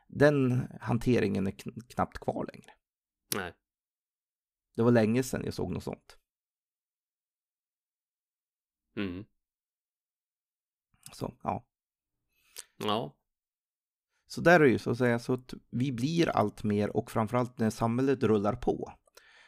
Den 0.08 0.68
hanteringen 0.80 1.46
är 1.46 1.50
kn- 1.50 1.88
knappt 1.88 2.18
kvar 2.18 2.46
längre. 2.52 2.70
Nej. 3.36 3.54
Det 4.76 4.82
var 4.82 4.90
länge 4.90 5.22
sedan 5.22 5.42
jag 5.44 5.54
såg 5.54 5.72
något 5.72 5.84
sånt. 5.84 6.18
Mm. 8.96 9.24
Så 11.12 11.36
ja. 11.42 11.66
Ja. 12.76 13.16
Så 14.26 14.40
där 14.40 14.60
är 14.60 14.64
det 14.64 14.70
ju 14.70 14.78
så 14.78 14.90
att 14.90 14.98
säga 14.98 15.18
så 15.18 15.32
att 15.32 15.54
vi 15.70 15.92
blir 15.92 16.28
allt 16.28 16.62
mer 16.64 16.96
och 16.96 17.10
framförallt 17.10 17.58
när 17.58 17.70
samhället 17.70 18.22
rullar 18.22 18.56
på 18.56 18.92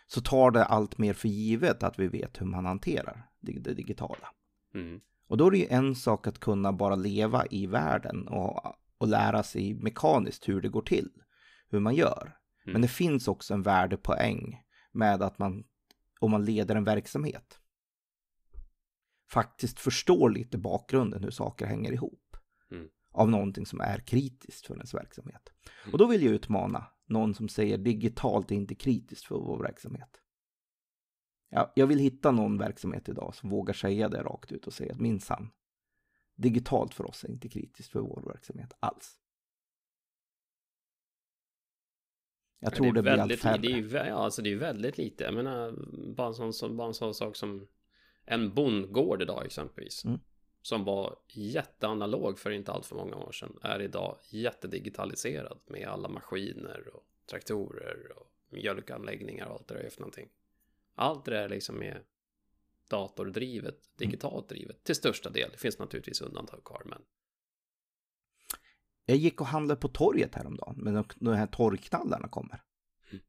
så 0.07 0.21
tar 0.21 0.51
det 0.51 0.65
allt 0.65 0.99
mer 0.99 1.15
för 1.15 1.29
givet 1.29 1.83
att 1.83 1.99
vi 1.99 2.09
vet 2.09 2.41
hur 2.41 2.47
man 2.47 2.65
hanterar 2.65 3.31
det, 3.41 3.75
digitala. 3.75 4.29
Mm. 4.75 5.01
Och 5.27 5.37
då 5.37 5.47
är 5.47 5.51
det 5.51 5.59
ju 5.59 5.67
en 5.67 5.95
sak 5.95 6.27
att 6.27 6.39
kunna 6.39 6.73
bara 6.73 6.95
leva 6.95 7.47
i 7.47 7.67
världen 7.67 8.29
och, 8.29 8.77
och 9.01 9.09
lära 9.09 9.43
sig 9.43 9.75
mekaniskt 9.75 10.49
hur 10.49 10.61
det 10.61 10.69
går 10.69 10.83
till, 10.83 11.11
hur 11.69 11.81
man 11.81 11.95
gör. 11.95 12.37
Men 12.65 12.71
Mm. 12.71 12.83
det 12.83 12.89
finns 12.89 13.29
också 13.29 13.55
en 13.55 13.63
värdepoäng 13.63 14.63
med 14.93 15.23
att 15.23 15.39
man, 15.39 15.65
om 16.21 16.31
man 16.31 16.45
leder 16.45 16.75
en 16.77 16.85
verksamhet, 16.85 17.59
faktiskt 19.31 19.81
förstår 19.81 20.31
lite 20.31 20.59
bakgrunden 20.59 21.23
hur 21.25 21.31
saker 21.31 21.67
hänger 21.67 21.93
ihop. 21.93 22.37
Mm. 22.71 22.89
Av 23.13 23.31
någonting 23.31 23.67
som 23.67 23.81
är 23.81 23.99
kritiskt 23.99 24.67
för 24.67 24.75
ens 24.75 24.95
verksamhet. 24.95 25.53
Mm. 25.85 25.93
Och 25.93 25.99
då 25.99 26.07
vill 26.07 26.23
jag 26.23 26.35
utmana 26.35 26.87
någon 27.07 27.35
som 27.35 27.49
säger 27.49 27.79
digitalt 27.79 28.51
är 28.51 28.55
inte 28.57 28.75
kritiskt 28.75 29.25
för 29.25 29.35
vår 29.35 29.59
verksamhet. 29.63 30.21
Ja, 31.49 31.73
jag 31.77 31.87
vill 31.87 31.99
hitta 31.99 32.31
någon 32.31 32.59
verksamhet 32.59 33.09
idag 33.09 33.35
som 33.35 33.51
vågar 33.51 33.75
säga 33.75 34.09
det 34.09 34.23
rakt 34.23 34.53
ut 34.53 34.67
och 34.67 34.73
säga 34.73 34.93
att 34.93 35.01
minsann, 35.01 35.51
digitalt 36.41 36.95
för 36.95 37.07
oss 37.07 37.25
är 37.25 37.31
inte 37.31 37.49
kritiskt 37.49 37.93
för 37.93 38.01
vår 38.01 38.23
verksamhet 38.27 38.73
alls. 38.81 39.17
Jag 42.59 42.75
tror 42.75 42.93
det, 42.93 43.01
är 43.01 43.03
blir 43.03 43.13
allt 43.13 43.21
väldigt, 43.21 43.41
färre. 43.41 43.59
Det 43.59 43.99
är 43.99 44.07
ja, 44.07 44.15
alltså 44.15 44.43
det 44.43 44.53
är 44.53 44.57
väldigt 44.57 44.99
lite. 44.99 45.25
Jag 45.25 45.35
menar, 45.35 45.73
bara 46.15 46.45
en 46.45 46.53
sån, 46.53 46.77
bara 46.77 46.89
en 46.89 46.95
sån 46.95 47.15
sak 47.15 47.37
som 47.37 47.69
en 48.25 48.55
bondgård 48.55 49.23
idag 49.23 49.47
exempelvis. 49.47 50.05
Mm. 50.05 50.21
som 50.63 50.85
var 50.85 51.17
jätteanalog 51.29 52.39
för 52.39 52.51
inte 52.51 52.73
allt 52.73 52.87
för 52.87 52.97
många 52.97 53.17
år 53.17 53.33
sedan 53.33 53.59
är 53.63 53.83
idag 53.83 54.19
jättedigitaliserad 54.29 55.59
med 55.67 55.89
alla 55.89 56.09
maskiner 56.09 56.89
och 56.95 57.05
traktorer 57.31 58.13
och 58.17 58.33
mjölkanläggningar 58.49 59.47
och 59.47 59.53
allt 59.53 59.69
det 59.69 59.75
där 59.75 59.81
är 59.81 59.91
för 59.91 60.01
någonting. 60.01 60.29
Allt 60.95 61.25
det 61.25 61.31
där 61.31 61.49
liksom 61.49 61.83
är 61.83 62.03
datordrivet, 62.91 63.97
digitalt 63.97 64.49
drivet 64.49 64.85
till 64.85 64.95
största 64.95 65.31
del. 65.31 65.51
Det 65.51 65.59
finns 65.59 65.79
naturligtvis 65.79 66.21
undantag 66.21 66.65
kvar, 66.65 66.83
men. 66.85 67.03
Jag 69.05 69.17
gick 69.17 69.41
och 69.41 69.47
handlade 69.47 69.81
på 69.81 69.89
torget 69.89 70.35
häromdagen, 70.35 70.75
men 70.77 71.05
de 71.17 71.35
här 71.35 71.47
torgknallarna 71.47 72.29
kommer. 72.29 72.63
Mm. 73.11 73.25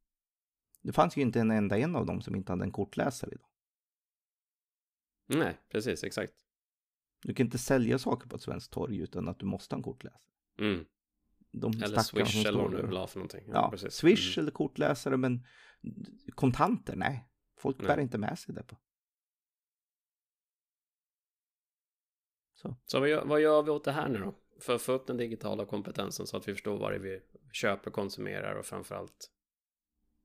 Det 0.81 0.91
fanns 0.91 1.17
ju 1.17 1.21
inte 1.21 1.39
en 1.39 1.51
enda 1.51 1.77
en 1.77 1.95
av 1.95 2.05
dem 2.05 2.21
som 2.21 2.35
inte 2.35 2.51
hade 2.51 2.63
en 2.63 2.71
kortläsare 2.71 3.31
idag. 3.31 3.47
Nej, 5.27 5.57
precis, 5.69 6.03
exakt. 6.03 6.33
Du 7.21 7.33
kan 7.33 7.45
inte 7.45 7.57
sälja 7.57 7.99
saker 7.99 8.29
på 8.29 8.35
ett 8.35 8.41
svenskt 8.41 8.71
torg 8.71 8.97
utan 8.97 9.27
att 9.27 9.39
du 9.39 9.45
måste 9.45 9.75
ha 9.75 9.77
en 9.77 9.83
kortläsare. 9.83 10.21
Mm. 10.59 10.85
eller 11.53 11.99
Swish 11.99 12.45
eller 12.45 12.61
vad 12.61 12.71
du 12.71 12.87
vill 12.87 12.97
ha 12.97 13.07
för 13.07 13.19
någonting. 13.19 13.43
Ja, 13.47 13.73
ja 13.81 13.89
Swish 13.89 14.37
mm. 14.37 14.43
eller 14.43 14.51
kortläsare, 14.51 15.17
men 15.17 15.45
kontanter, 16.35 16.95
nej. 16.95 17.27
Folk 17.57 17.77
nej. 17.79 17.87
bär 17.87 17.99
inte 17.99 18.17
med 18.17 18.39
sig 18.39 18.55
det 18.55 18.63
på. 18.63 18.77
Så, 22.61 22.75
så 22.85 22.99
vad, 22.99 23.09
gör, 23.09 23.25
vad 23.25 23.41
gör 23.41 23.63
vi 23.63 23.71
åt 23.71 23.83
det 23.83 23.91
här 23.91 24.09
nu 24.09 24.19
då? 24.19 24.35
För 24.59 24.75
att 24.75 24.81
få 24.81 24.91
upp 24.91 25.07
den 25.07 25.17
digitala 25.17 25.65
kompetensen 25.65 26.27
så 26.27 26.37
att 26.37 26.47
vi 26.47 26.53
förstår 26.53 26.77
vad 26.77 26.91
det 26.91 26.95
är 26.95 26.99
vi 26.99 27.21
köper, 27.51 27.91
konsumerar 27.91 28.55
och 28.55 28.65
framförallt 28.65 29.31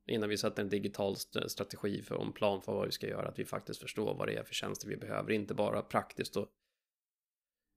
innan 0.06 0.28
vi 0.28 0.38
sätter 0.38 0.62
en 0.62 0.68
digital 0.68 1.16
strategi 1.16 2.02
för 2.02 2.22
en 2.22 2.32
plan 2.32 2.62
för 2.62 2.72
vad 2.72 2.86
vi 2.86 2.92
ska 2.92 3.08
göra, 3.08 3.28
att 3.28 3.38
vi 3.38 3.44
faktiskt 3.44 3.80
förstår 3.80 4.14
vad 4.14 4.28
det 4.28 4.36
är 4.36 4.42
för 4.42 4.54
tjänster 4.54 4.88
vi 4.88 4.96
behöver, 4.96 5.32
inte 5.32 5.54
bara 5.54 5.82
praktiskt 5.82 6.36
och 6.36 6.48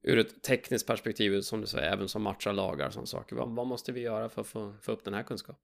ur 0.01 0.17
ett 0.17 0.43
tekniskt 0.43 0.87
perspektiv, 0.87 1.41
som 1.41 1.61
du 1.61 1.67
säger, 1.67 1.91
även 1.91 2.07
som 2.07 2.21
matchar 2.21 2.53
lagar 2.53 2.89
som 2.89 3.05
saker. 3.05 3.35
Vad, 3.35 3.55
vad, 3.55 3.67
måste 3.67 3.91
vi 3.91 4.01
göra 4.01 4.29
för 4.29 4.41
att 4.41 4.47
få, 4.47 4.73
få 4.81 4.91
upp 4.91 5.03
den 5.03 5.13
här 5.13 5.23
kunskapen? 5.23 5.61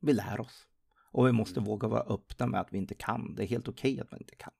Vi 0.00 0.12
lär 0.12 0.40
oss. 0.40 0.66
Och 1.10 1.26
vi 1.26 1.32
måste 1.32 1.60
mm. 1.60 1.64
våga 1.68 1.88
vara 1.88 2.02
öppna 2.02 2.46
med 2.46 2.60
att 2.60 2.72
vi 2.72 2.78
inte 2.78 2.94
kan. 2.94 3.34
Det 3.34 3.42
är 3.42 3.46
helt 3.46 3.68
okej 3.68 3.92
okay 3.92 4.02
att 4.02 4.10
man 4.10 4.20
inte 4.20 4.36
kan. 4.36 4.52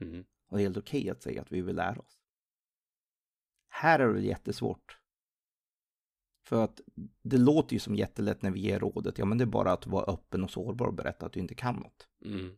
Mm. 0.00 0.24
Och 0.48 0.56
det 0.56 0.62
är 0.62 0.66
helt 0.66 0.76
okej 0.76 1.00
okay 1.00 1.10
att 1.10 1.22
säga 1.22 1.42
att 1.42 1.52
vi 1.52 1.60
vill 1.60 1.76
lära 1.76 2.00
oss. 2.00 2.18
Här 3.76 3.98
är 3.98 4.12
det 4.12 4.20
jättesvårt. 4.20 4.98
För 6.46 6.64
att 6.64 6.80
det 7.22 7.38
låter 7.38 7.72
ju 7.72 7.78
som 7.78 7.94
jättelätt 7.94 8.42
när 8.42 8.50
vi 8.50 8.60
ger 8.60 8.78
rådet, 8.78 9.18
ja 9.18 9.24
men 9.24 9.38
det 9.38 9.44
är 9.44 9.46
bara 9.46 9.72
att 9.72 9.86
vara 9.86 10.04
öppen 10.04 10.44
och 10.44 10.50
sårbar 10.50 10.86
och 10.86 10.94
berätta 10.94 11.26
att 11.26 11.32
du 11.32 11.40
inte 11.40 11.54
kan 11.54 11.74
något. 11.74 12.08
Mm. 12.24 12.56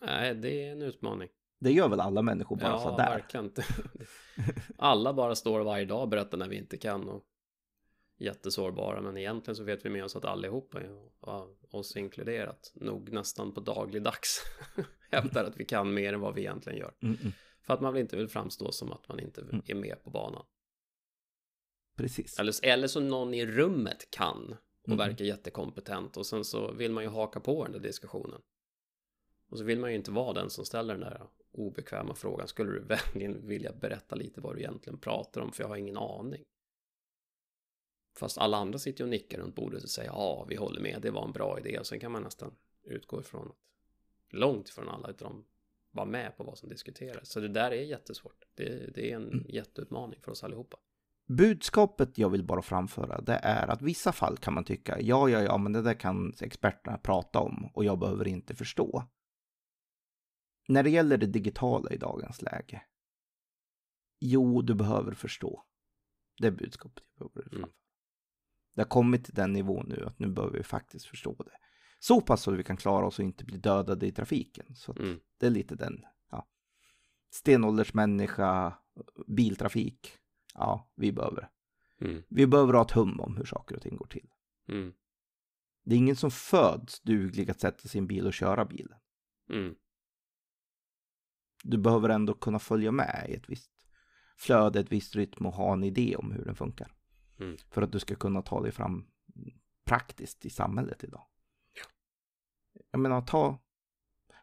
Nej, 0.00 0.34
det 0.34 0.66
är 0.66 0.72
en 0.72 0.82
utmaning. 0.82 1.28
Det 1.60 1.72
gör 1.72 1.88
väl 1.88 2.00
alla 2.00 2.22
människor 2.22 2.56
bara 2.56 2.70
ja, 2.70 2.78
sådär? 2.78 3.04
Ja, 3.04 3.10
verkligen. 3.10 3.52
alla 4.78 5.14
bara 5.14 5.34
står 5.34 5.60
varje 5.60 5.84
dag 5.84 6.02
och 6.02 6.08
berättar 6.08 6.38
när 6.38 6.48
vi 6.48 6.56
inte 6.56 6.76
kan 6.76 7.08
och 7.08 7.24
jättesårbara, 8.18 9.00
men 9.00 9.16
egentligen 9.16 9.56
så 9.56 9.64
vet 9.64 9.84
vi 9.84 9.90
med 9.90 10.04
oss 10.04 10.16
att 10.16 10.24
allihopa, 10.24 10.80
oss 11.70 11.96
inkluderat, 11.96 12.72
nog 12.74 13.12
nästan 13.12 13.54
på 13.54 13.60
dagligdags 13.60 14.42
hävdar 15.10 15.44
att 15.44 15.56
vi 15.56 15.64
kan 15.64 15.94
mer 15.94 16.12
än 16.12 16.20
vad 16.20 16.34
vi 16.34 16.40
egentligen 16.40 16.78
gör. 16.78 16.94
Mm 17.02 17.16
-mm. 17.16 17.32
För 17.66 17.74
att 17.74 17.80
man 17.80 17.96
inte 17.96 18.16
vill 18.16 18.28
framstå 18.28 18.72
som 18.72 18.92
att 18.92 19.08
man 19.08 19.20
inte 19.20 19.40
mm. 19.40 19.62
är 19.66 19.74
med 19.74 20.04
på 20.04 20.10
banan. 20.10 20.46
Precis. 21.96 22.38
Eller, 22.38 22.64
eller 22.64 22.86
så 22.86 23.00
någon 23.00 23.34
i 23.34 23.46
rummet 23.46 24.10
kan 24.10 24.56
och 24.82 24.88
mm. 24.88 24.98
verkar 24.98 25.24
jättekompetent 25.24 26.16
och 26.16 26.26
sen 26.26 26.44
så 26.44 26.72
vill 26.72 26.92
man 26.92 27.04
ju 27.04 27.10
haka 27.10 27.40
på 27.40 27.64
den 27.64 27.72
där 27.72 27.80
diskussionen. 27.80 28.40
Och 29.48 29.58
så 29.58 29.64
vill 29.64 29.78
man 29.78 29.90
ju 29.90 29.96
inte 29.96 30.10
vara 30.10 30.32
den 30.32 30.50
som 30.50 30.64
ställer 30.64 30.94
den 30.94 31.00
där 31.00 31.26
obekväma 31.52 32.14
frågan. 32.14 32.48
Skulle 32.48 32.72
du 32.72 32.80
verkligen 32.80 33.46
vilja 33.46 33.72
berätta 33.72 34.14
lite 34.14 34.40
vad 34.40 34.54
du 34.54 34.60
egentligen 34.60 34.98
pratar 34.98 35.40
om? 35.40 35.52
För 35.52 35.62
jag 35.62 35.68
har 35.68 35.76
ingen 35.76 35.96
aning. 35.96 36.44
Fast 38.16 38.38
alla 38.38 38.56
andra 38.56 38.78
sitter 38.78 39.04
och 39.04 39.10
nickar 39.10 39.38
runt 39.38 39.54
bordet 39.54 39.82
och 39.82 39.90
säger 39.90 40.10
ja, 40.10 40.46
vi 40.48 40.56
håller 40.56 40.80
med, 40.80 41.02
det 41.02 41.10
var 41.10 41.24
en 41.24 41.32
bra 41.32 41.58
idé. 41.58 41.78
Och 41.78 41.86
sen 41.86 42.00
kan 42.00 42.12
man 42.12 42.22
nästan 42.22 42.54
utgå 42.82 43.20
ifrån 43.20 43.48
att 43.48 43.56
långt 44.34 44.68
ifrån 44.68 44.88
alla 44.88 45.10
utav 45.10 45.28
dem 45.28 45.44
vara 45.94 46.06
med 46.06 46.36
på 46.36 46.44
vad 46.44 46.58
som 46.58 46.68
diskuteras. 46.68 47.28
Så 47.28 47.40
det 47.40 47.48
där 47.48 47.70
är 47.70 47.82
jättesvårt. 47.82 48.44
Det, 48.54 48.94
det 48.94 49.10
är 49.10 49.16
en 49.16 49.32
mm. 49.32 49.46
jätteutmaning 49.48 50.20
för 50.22 50.32
oss 50.32 50.44
allihopa. 50.44 50.76
Budskapet 51.28 52.18
jag 52.18 52.30
vill 52.30 52.44
bara 52.44 52.62
framföra 52.62 53.20
det 53.20 53.40
är 53.42 53.68
att 53.68 53.82
vissa 53.82 54.12
fall 54.12 54.36
kan 54.36 54.54
man 54.54 54.64
tycka 54.64 55.00
ja, 55.00 55.28
ja, 55.28 55.42
ja, 55.42 55.58
men 55.58 55.72
det 55.72 55.82
där 55.82 55.94
kan 55.94 56.32
experterna 56.40 56.98
prata 56.98 57.38
om 57.38 57.70
och 57.74 57.84
jag 57.84 57.98
behöver 57.98 58.28
inte 58.28 58.54
förstå. 58.54 59.04
När 60.68 60.82
det 60.82 60.90
gäller 60.90 61.16
det 61.16 61.26
digitala 61.26 61.90
i 61.90 61.96
dagens 61.96 62.42
läge. 62.42 62.82
Jo, 64.20 64.62
du 64.62 64.74
behöver 64.74 65.14
förstå. 65.14 65.64
Det 66.40 66.46
är 66.46 66.50
budskapet 66.50 67.04
jag 67.18 67.32
behöver 67.32 67.50
mm. 67.50 67.60
framföra. 67.60 67.66
Mm. 67.66 67.74
Det 68.74 68.80
har 68.80 68.88
kommit 68.88 69.24
till 69.24 69.34
den 69.34 69.52
nivån 69.52 69.86
nu 69.88 70.04
att 70.06 70.18
nu 70.18 70.28
behöver 70.28 70.58
vi 70.58 70.62
faktiskt 70.62 71.06
förstå 71.06 71.34
det. 71.34 71.63
Så 72.04 72.20
pass 72.20 72.42
så 72.42 72.52
att 72.52 72.58
vi 72.58 72.64
kan 72.64 72.76
klara 72.76 73.06
oss 73.06 73.18
och 73.18 73.24
inte 73.24 73.44
bli 73.44 73.56
dödade 73.56 74.06
i 74.06 74.12
trafiken. 74.12 74.74
Så 74.74 74.92
mm. 74.98 75.20
det 75.38 75.46
är 75.46 75.50
lite 75.50 75.74
den, 75.74 76.04
ja. 76.30 76.48
Stenåldersmänniska, 77.30 78.78
biltrafik. 79.26 80.18
Ja, 80.54 80.92
vi 80.94 81.12
behöver. 81.12 81.50
Mm. 82.00 82.22
Vi 82.28 82.46
behöver 82.46 82.72
ha 82.72 82.82
ett 82.82 82.90
hum 82.90 83.20
om 83.20 83.36
hur 83.36 83.44
saker 83.44 83.76
och 83.76 83.82
ting 83.82 83.96
går 83.96 84.06
till. 84.06 84.30
Mm. 84.68 84.92
Det 85.84 85.94
är 85.94 85.98
ingen 85.98 86.16
som 86.16 86.30
föds 86.30 87.00
duglig 87.00 87.50
att 87.50 87.60
sätta 87.60 87.88
sin 87.88 88.06
bil 88.06 88.26
och 88.26 88.34
köra 88.34 88.64
bilen. 88.64 88.98
Mm. 89.50 89.74
Du 91.62 91.78
behöver 91.78 92.08
ändå 92.08 92.34
kunna 92.34 92.58
följa 92.58 92.92
med 92.92 93.26
i 93.28 93.34
ett 93.34 93.48
visst 93.48 93.72
flöde, 94.36 94.80
ett 94.80 94.92
visst 94.92 95.16
rytm 95.16 95.46
och 95.46 95.54
ha 95.54 95.72
en 95.72 95.84
idé 95.84 96.16
om 96.16 96.32
hur 96.32 96.44
den 96.44 96.56
funkar. 96.56 96.92
Mm. 97.40 97.56
För 97.70 97.82
att 97.82 97.92
du 97.92 97.98
ska 97.98 98.14
kunna 98.14 98.42
ta 98.42 98.62
dig 98.62 98.72
fram 98.72 99.06
praktiskt 99.84 100.46
i 100.46 100.50
samhället 100.50 101.04
idag 101.04 101.26
jag 102.94 103.00
menar, 103.00 103.22
ta, 103.22 103.58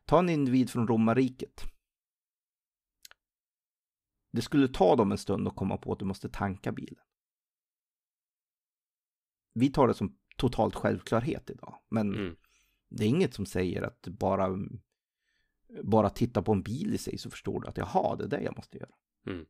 ta 0.05 0.19
en 0.19 0.29
individ 0.29 0.69
från 0.69 0.87
romarriket. 0.87 1.63
Det 4.31 4.41
skulle 4.41 4.67
ta 4.67 4.95
dem 4.95 5.11
en 5.11 5.17
stund 5.17 5.47
att 5.47 5.55
komma 5.55 5.77
på 5.77 5.93
att 5.93 5.99
du 5.99 6.05
måste 6.05 6.29
tanka 6.29 6.71
bilen. 6.71 7.03
Vi 9.53 9.69
tar 9.69 9.87
det 9.87 9.93
som 9.93 10.17
totalt 10.37 10.75
självklarhet 10.75 11.49
idag, 11.49 11.81
men 11.89 12.15
mm. 12.15 12.35
det 12.89 13.03
är 13.03 13.07
inget 13.07 13.33
som 13.33 13.45
säger 13.45 13.81
att 13.81 14.07
bara, 14.07 14.57
bara 15.83 16.09
titta 16.09 16.41
på 16.41 16.51
en 16.51 16.63
bil 16.63 16.93
i 16.93 16.97
sig 16.97 17.17
så 17.17 17.29
förstår 17.29 17.61
du 17.61 17.67
att 17.67 17.77
jaha, 17.77 18.15
det 18.15 18.23
är 18.23 18.27
det 18.27 18.41
jag 18.41 18.55
måste 18.55 18.77
göra. 18.77 18.95
Mm. 19.27 19.45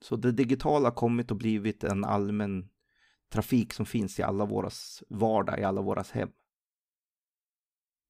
Så 0.00 0.16
det 0.16 0.32
digitala 0.32 0.88
har 0.88 0.94
kommit 0.94 1.30
och 1.30 1.36
blivit 1.36 1.84
en 1.84 2.04
allmän 2.04 2.73
trafik 3.28 3.72
som 3.72 3.86
finns 3.86 4.18
i 4.18 4.22
alla 4.22 4.44
våras 4.44 5.02
vardag, 5.08 5.60
i 5.60 5.64
alla 5.64 5.80
våras 5.80 6.10
hem. 6.10 6.32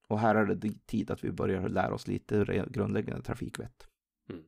Och 0.09 0.19
här 0.19 0.35
är 0.35 0.47
det 0.47 0.87
tid 0.87 1.11
att 1.11 1.25
vi 1.25 1.33
börjar 1.33 1.69
lära 1.69 1.95
oss 1.95 2.07
lite 2.07 2.67
grundläggande 2.71 3.23
trafikvett. 3.23 3.89
Mm. 4.31 4.45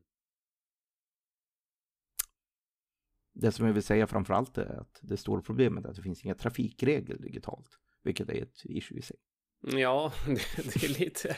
Det 3.34 3.52
som 3.52 3.66
jag 3.66 3.72
vill 3.72 3.82
säga 3.82 4.06
framför 4.06 4.34
allt 4.34 4.58
är 4.58 4.80
att 4.80 4.98
det 5.02 5.16
stora 5.16 5.42
problemet 5.42 5.84
är 5.84 5.88
att 5.88 5.96
det 5.96 6.02
finns 6.02 6.24
inga 6.24 6.34
trafikregler 6.34 7.16
digitalt, 7.16 7.78
vilket 8.02 8.28
är 8.28 8.42
ett 8.42 8.60
issue 8.64 8.98
i 8.98 9.02
sig. 9.02 9.16
Ja, 9.60 10.12
det, 10.26 10.62
det, 10.74 10.84
är 10.84 10.98
lite, 10.98 11.36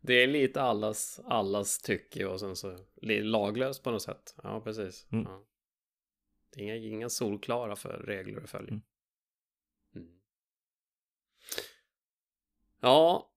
det 0.00 0.14
är 0.14 0.26
lite 0.26 0.62
allas, 0.62 1.20
allas 1.24 1.78
tycke 1.78 2.26
och 2.26 2.40
sen 2.40 2.56
så 2.56 2.78
laglöst 3.22 3.82
på 3.82 3.90
något 3.90 4.02
sätt. 4.02 4.34
Ja, 4.42 4.60
precis. 4.60 5.06
Mm. 5.12 5.24
Ja. 5.24 5.46
Det 6.50 6.60
är 6.60 6.64
inga, 6.64 6.74
inga 6.74 7.08
solklara 7.08 7.76
för 7.76 7.98
regler 7.98 8.42
att 8.42 8.50
följa. 8.50 8.70
Mm. 8.70 8.82
mm. 9.94 10.08
Ja, 12.80 13.30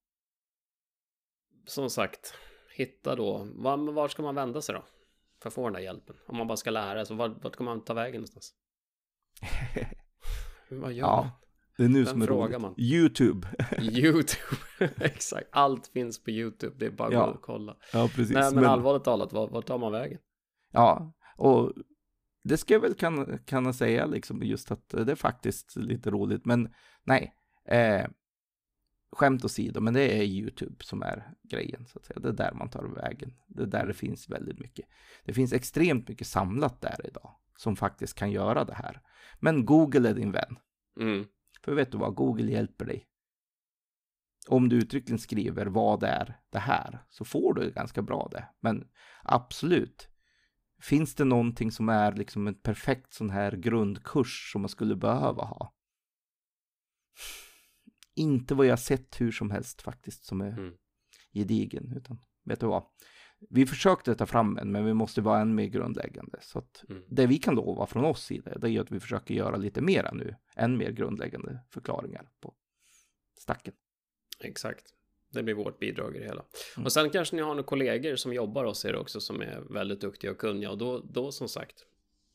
som 1.65 1.89
sagt, 1.89 2.33
hitta 2.75 3.15
då, 3.15 3.47
var, 3.55 3.91
var 3.91 4.07
ska 4.07 4.21
man 4.23 4.35
vända 4.35 4.61
sig 4.61 4.75
då? 4.75 4.83
För 5.41 5.47
att 5.47 5.53
få 5.53 5.63
den 5.63 5.73
där 5.73 5.79
hjälpen. 5.79 6.15
Om 6.27 6.37
man 6.37 6.47
bara 6.47 6.57
ska 6.57 6.69
lära 6.71 7.05
sig, 7.05 7.15
vart, 7.15 7.43
vart 7.43 7.53
ska 7.53 7.63
man 7.63 7.83
ta 7.83 7.93
vägen 7.93 8.15
någonstans? 8.15 8.53
Vad 10.69 10.93
gör 10.93 11.07
ja, 11.07 11.21
man? 11.21 11.29
Det 11.77 11.83
är 11.83 11.89
nu 11.89 12.03
Vem 12.03 12.13
som 12.13 12.21
är 12.21 12.25
frågar 12.25 12.47
roligt. 12.47 12.61
man? 12.61 12.75
YouTube. 12.77 13.47
YouTube, 13.81 14.57
exakt. 15.05 15.47
Allt 15.51 15.87
finns 15.87 16.23
på 16.23 16.31
YouTube. 16.31 16.75
Det 16.79 16.85
är 16.85 16.91
bara 16.91 17.07
att 17.07 17.13
ja. 17.13 17.25
gå 17.25 17.31
och 17.31 17.41
kolla. 17.41 17.77
Ja, 17.93 18.09
precis. 18.15 18.33
Nej, 18.33 18.43
men, 18.43 18.55
men... 18.55 18.65
allvarligt 18.65 19.03
talat, 19.03 19.33
vart, 19.33 19.51
vart 19.51 19.65
tar 19.65 19.77
man 19.77 19.91
vägen? 19.91 20.19
Ja, 20.71 21.13
och 21.37 21.73
det 22.43 22.57
ska 22.57 22.73
jag 22.73 22.81
väl 22.81 22.93
kunna, 22.93 23.37
kunna 23.37 23.73
säga 23.73 24.05
liksom 24.05 24.43
just 24.43 24.71
att 24.71 24.89
det 24.89 25.11
är 25.11 25.15
faktiskt 25.15 25.75
lite 25.75 26.11
roligt. 26.11 26.45
Men 26.45 26.73
nej, 27.03 27.35
eh, 27.65 28.07
skämt 29.11 29.45
åsido, 29.45 29.81
men 29.81 29.93
det 29.93 30.17
är 30.19 30.23
YouTube 30.23 30.83
som 30.83 31.01
är 31.01 31.33
grejen. 31.43 31.85
Så 31.87 31.99
att 31.99 32.05
säga. 32.05 32.19
Det 32.19 32.29
är 32.29 32.33
där 32.33 32.53
man 32.53 32.69
tar 32.69 32.83
vägen. 32.83 33.33
Det 33.47 33.61
är 33.61 33.67
där 33.67 33.87
det 33.87 33.93
finns 33.93 34.29
väldigt 34.29 34.59
mycket. 34.59 34.85
Det 35.25 35.33
finns 35.33 35.53
extremt 35.53 36.07
mycket 36.07 36.27
samlat 36.27 36.81
där 36.81 37.07
idag 37.07 37.35
som 37.57 37.75
faktiskt 37.75 38.13
kan 38.13 38.31
göra 38.31 38.63
det 38.63 38.73
här. 38.73 39.01
Men 39.39 39.65
Google 39.65 40.09
är 40.09 40.13
din 40.13 40.31
vän. 40.31 40.59
Mm. 40.99 41.25
För 41.63 41.73
vet 41.73 41.91
du 41.91 41.97
vad, 41.97 42.15
Google 42.15 42.51
hjälper 42.51 42.85
dig. 42.85 43.07
Om 44.47 44.69
du 44.69 44.75
uttryckligen 44.75 45.19
skriver 45.19 45.65
vad 45.65 46.03
är 46.03 46.39
det 46.49 46.59
här 46.59 47.05
så 47.09 47.25
får 47.25 47.53
du 47.53 47.71
ganska 47.71 48.01
bra 48.01 48.27
det. 48.31 48.45
Men 48.59 48.87
absolut, 49.23 50.09
finns 50.83 51.15
det 51.15 51.23
någonting 51.23 51.71
som 51.71 51.89
är 51.89 52.11
liksom 52.11 52.47
en 52.47 52.55
perfekt 52.55 53.13
sån 53.13 53.29
här 53.29 53.51
grundkurs 53.51 54.51
som 54.51 54.61
man 54.61 54.69
skulle 54.69 54.95
behöva 54.95 55.43
ha? 55.43 55.73
Inte 58.15 58.55
vad 58.55 58.65
jag 58.65 58.79
sett 58.79 59.21
hur 59.21 59.31
som 59.31 59.51
helst 59.51 59.81
faktiskt 59.81 60.25
som 60.25 60.41
är 60.41 60.57
mm. 60.57 60.73
gedigen, 61.33 61.93
utan 61.97 62.19
vet 62.43 62.59
du 62.59 62.65
vad? 62.65 62.83
Vi 63.49 63.65
försökte 63.65 64.15
ta 64.15 64.25
fram 64.25 64.57
en, 64.57 64.71
men 64.71 64.85
vi 64.85 64.93
måste 64.93 65.21
vara 65.21 65.41
än 65.41 65.55
mer 65.55 65.65
grundläggande. 65.65 66.39
Så 66.41 66.59
att 66.59 66.83
mm. 66.89 67.03
det 67.09 67.27
vi 67.27 67.37
kan 67.37 67.55
lova 67.55 67.85
från 67.85 68.05
oss 68.05 68.23
sida, 68.23 68.57
det 68.57 68.69
är 68.69 68.81
att 68.81 68.91
vi 68.91 68.99
försöker 68.99 69.33
göra 69.33 69.57
lite 69.57 69.81
mera 69.81 70.11
nu, 70.11 70.35
än 70.55 70.77
mer 70.77 70.91
grundläggande 70.91 71.59
förklaringar 71.69 72.29
på 72.39 72.53
stacken. 73.39 73.73
Exakt. 74.39 74.93
Det 75.33 75.43
blir 75.43 75.53
vårt 75.53 75.79
bidrag 75.79 76.15
i 76.15 76.19
det 76.19 76.25
hela. 76.25 76.43
Mm. 76.75 76.85
Och 76.85 76.91
sen 76.91 77.09
kanske 77.09 77.35
ni 77.35 77.41
har 77.41 77.49
några 77.49 77.63
kollegor 77.63 78.15
som 78.15 78.33
jobbar 78.33 78.65
hos 78.65 78.85
er 78.85 78.95
också 78.95 79.21
som 79.21 79.41
är 79.41 79.63
väldigt 79.69 80.01
duktiga 80.01 80.31
och 80.31 80.37
kunniga 80.37 80.71
och 80.71 80.77
då, 80.77 80.99
då 80.99 81.31
som 81.31 81.49
sagt 81.49 81.85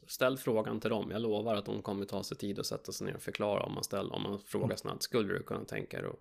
ställ 0.06 0.38
frågan 0.38 0.80
till 0.80 0.90
dem. 0.90 1.10
Jag 1.10 1.22
lovar 1.22 1.54
att 1.54 1.64
de 1.64 1.82
kommer 1.82 2.04
ta 2.04 2.22
sig 2.22 2.36
tid 2.36 2.58
och 2.58 2.66
sätta 2.66 2.92
sig 2.92 3.06
ner 3.06 3.14
och 3.14 3.22
förklara 3.22 3.62
om 3.62 3.74
man 3.74 3.84
ställer, 3.84 4.14
om 4.14 4.22
man 4.22 4.38
frågar 4.38 4.66
mm. 4.66 4.76
snabbt. 4.76 5.02
Skulle 5.02 5.34
du 5.34 5.42
kunna 5.42 5.64
tänka 5.64 6.02
dig 6.02 6.10
att 6.10 6.18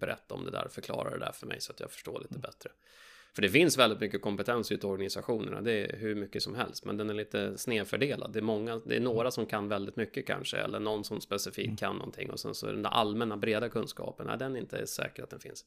berätta 0.00 0.34
om 0.34 0.44
det 0.44 0.50
där, 0.50 0.68
förklara 0.68 1.10
det 1.10 1.18
där 1.18 1.32
för 1.32 1.46
mig 1.46 1.60
så 1.60 1.72
att 1.72 1.80
jag 1.80 1.90
förstår 1.90 2.20
lite 2.20 2.34
mm. 2.34 2.40
bättre. 2.40 2.70
För 3.34 3.42
det 3.42 3.48
finns 3.48 3.78
väldigt 3.78 4.00
mycket 4.00 4.22
kompetens 4.22 4.72
ute 4.72 4.86
i 4.86 4.90
organisationerna, 4.90 5.60
det 5.60 5.72
är 5.72 5.96
hur 5.96 6.14
mycket 6.14 6.42
som 6.42 6.54
helst, 6.54 6.84
men 6.84 6.96
den 6.96 7.10
är 7.10 7.14
lite 7.14 7.58
snedfördelad. 7.58 8.32
Det 8.32 8.38
är 8.38 8.42
många, 8.42 8.80
det 8.86 8.96
är 8.96 9.00
några 9.00 9.30
som 9.30 9.46
kan 9.46 9.68
väldigt 9.68 9.96
mycket 9.96 10.26
kanske, 10.26 10.56
eller 10.56 10.80
någon 10.80 11.04
som 11.04 11.20
specifikt 11.20 11.66
mm. 11.66 11.76
kan 11.76 11.96
någonting 11.96 12.30
och 12.30 12.40
sen 12.40 12.54
så 12.54 12.66
är 12.66 12.72
den 12.72 12.82
där 12.82 12.90
allmänna 12.90 13.36
breda 13.36 13.68
kunskapen, 13.68 14.26
nej, 14.26 14.38
den 14.38 14.56
är 14.56 14.60
inte 14.60 14.86
säker 14.86 15.22
att 15.22 15.30
den 15.30 15.40
finns. 15.40 15.64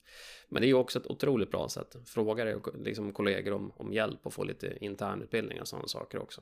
Men 0.49 0.61
det 0.61 0.65
är 0.65 0.69
ju 0.69 0.73
också 0.73 0.99
ett 0.99 1.07
otroligt 1.07 1.51
bra 1.51 1.69
sätt. 1.69 1.95
Fråga 2.05 2.45
dig 2.45 2.55
liksom 2.83 3.13
kollegor 3.13 3.53
om, 3.53 3.71
om 3.75 3.93
hjälp 3.93 4.19
och 4.23 4.33
få 4.33 4.43
lite 4.43 4.85
internutbildning 4.85 5.61
och 5.61 5.67
sådana 5.67 5.87
saker 5.87 6.19
också. 6.19 6.41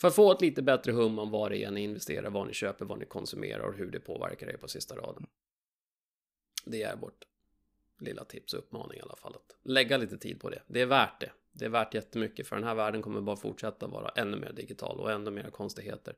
För 0.00 0.08
att 0.08 0.14
få 0.14 0.32
ett 0.32 0.40
lite 0.40 0.62
bättre 0.62 0.92
hum 0.92 1.18
om 1.18 1.30
vad 1.30 1.50
det 1.50 1.64
är 1.64 1.70
ni 1.70 1.80
investerar, 1.80 2.30
vad 2.30 2.46
ni 2.46 2.52
köper, 2.52 2.84
vad 2.84 2.98
ni 2.98 3.04
konsumerar 3.04 3.60
och 3.60 3.74
hur 3.74 3.90
det 3.90 4.00
påverkar 4.00 4.50
er 4.50 4.56
på 4.56 4.68
sista 4.68 4.96
raden. 4.96 5.26
Det 6.64 6.82
är 6.82 6.96
vårt 6.96 7.24
lilla 7.98 8.24
tips 8.24 8.52
och 8.52 8.58
uppmaning 8.58 8.98
i 8.98 9.00
alla 9.00 9.16
fall. 9.16 9.34
Att 9.34 9.56
lägga 9.62 9.96
lite 9.96 10.18
tid 10.18 10.40
på 10.40 10.50
det. 10.50 10.62
Det 10.66 10.80
är 10.80 10.86
värt 10.86 11.20
det. 11.20 11.32
Det 11.52 11.64
är 11.64 11.68
värt 11.68 11.94
jättemycket 11.94 12.46
för 12.46 12.56
den 12.56 12.64
här 12.64 12.74
världen 12.74 13.02
kommer 13.02 13.20
bara 13.20 13.36
fortsätta 13.36 13.86
vara 13.86 14.08
ännu 14.08 14.36
mer 14.36 14.52
digital 14.52 15.00
och 15.00 15.12
ännu 15.12 15.30
mer 15.30 15.50
konstigheter. 15.50 16.14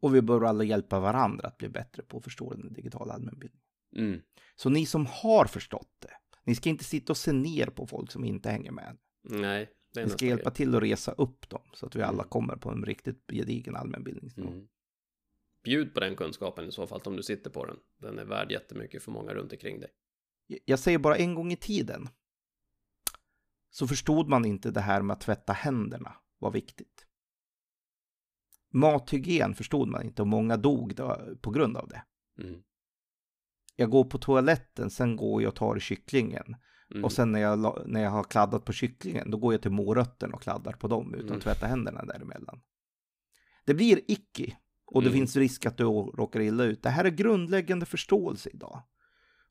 Och 0.00 0.14
vi 0.14 0.22
bör 0.22 0.44
alla 0.44 0.64
hjälpa 0.64 1.00
varandra 1.00 1.48
att 1.48 1.58
bli 1.58 1.68
bättre 1.68 2.02
på 2.02 2.18
att 2.18 2.24
förstå 2.24 2.54
den 2.54 2.72
digitala 2.72 3.14
allmänbildningen. 3.14 3.66
Mm. 3.96 4.22
Så 4.56 4.70
ni 4.70 4.86
som 4.86 5.06
har 5.06 5.44
förstått 5.44 5.90
det, 5.98 6.12
ni 6.44 6.54
ska 6.54 6.68
inte 6.68 6.84
sitta 6.84 7.12
och 7.12 7.16
se 7.16 7.32
ner 7.32 7.66
på 7.66 7.86
folk 7.86 8.10
som 8.10 8.24
inte 8.24 8.50
hänger 8.50 8.70
med. 8.70 8.96
Nej, 9.22 9.70
det 9.94 10.04
Ni 10.04 10.10
ska 10.10 10.26
hjälpa 10.26 10.50
till 10.50 10.74
att 10.74 10.82
resa 10.82 11.12
upp 11.12 11.48
dem 11.48 11.62
så 11.74 11.86
att 11.86 11.96
vi 11.96 12.02
alla 12.02 12.22
mm. 12.22 12.28
kommer 12.28 12.56
på 12.56 12.70
en 12.70 12.84
riktigt 12.84 13.24
gedigen 13.32 13.76
allmänbildningsnivå. 13.76 14.50
Mm. 14.50 14.68
Bjud 15.62 15.94
på 15.94 16.00
den 16.00 16.16
kunskapen 16.16 16.68
i 16.68 16.72
så 16.72 16.86
fall 16.86 17.00
om 17.04 17.16
du 17.16 17.22
sitter 17.22 17.50
på 17.50 17.66
den. 17.66 17.76
Den 17.98 18.18
är 18.18 18.24
värd 18.24 18.50
jättemycket 18.50 19.02
för 19.02 19.10
många 19.10 19.34
runt 19.34 19.52
omkring 19.52 19.80
dig. 19.80 19.90
Jag 20.64 20.78
säger 20.78 20.98
bara 20.98 21.16
en 21.16 21.34
gång 21.34 21.52
i 21.52 21.56
tiden 21.56 22.08
så 23.70 23.88
förstod 23.88 24.28
man 24.28 24.44
inte 24.44 24.70
det 24.70 24.80
här 24.80 25.02
med 25.02 25.14
att 25.14 25.20
tvätta 25.20 25.52
händerna 25.52 26.14
var 26.38 26.50
viktigt. 26.50 27.06
Mathygien 28.70 29.54
förstod 29.54 29.88
man 29.88 30.02
inte 30.02 30.22
och 30.22 30.28
många 30.28 30.56
dog 30.56 30.96
på 31.40 31.50
grund 31.50 31.76
av 31.76 31.88
det. 31.88 32.04
Mm. 32.42 32.62
Jag 33.76 33.90
går 33.90 34.04
på 34.04 34.18
toaletten, 34.18 34.90
sen 34.90 35.16
går 35.16 35.42
jag 35.42 35.48
och 35.48 35.56
tar 35.56 35.78
kycklingen. 35.78 36.56
Mm. 36.90 37.04
Och 37.04 37.12
sen 37.12 37.32
när 37.32 37.40
jag, 37.40 37.82
när 37.86 38.02
jag 38.02 38.10
har 38.10 38.24
kladdat 38.24 38.64
på 38.64 38.72
kycklingen, 38.72 39.30
då 39.30 39.38
går 39.38 39.54
jag 39.54 39.62
till 39.62 39.70
morötterna 39.70 40.34
och 40.34 40.42
kladdar 40.42 40.72
på 40.72 40.88
dem 40.88 41.14
utan 41.14 41.26
mm. 41.26 41.36
att 41.36 41.44
tvätta 41.44 41.66
händerna 41.66 42.04
däremellan. 42.04 42.60
Det 43.64 43.74
blir 43.74 44.00
icke 44.08 44.56
och 44.94 45.02
det 45.02 45.08
mm. 45.08 45.18
finns 45.18 45.36
risk 45.36 45.66
att 45.66 45.76
du 45.76 45.84
råkar 45.84 46.40
illa 46.40 46.64
ut. 46.64 46.82
Det 46.82 46.90
här 46.90 47.04
är 47.04 47.10
grundläggande 47.10 47.86
förståelse 47.86 48.50
idag. 48.52 48.82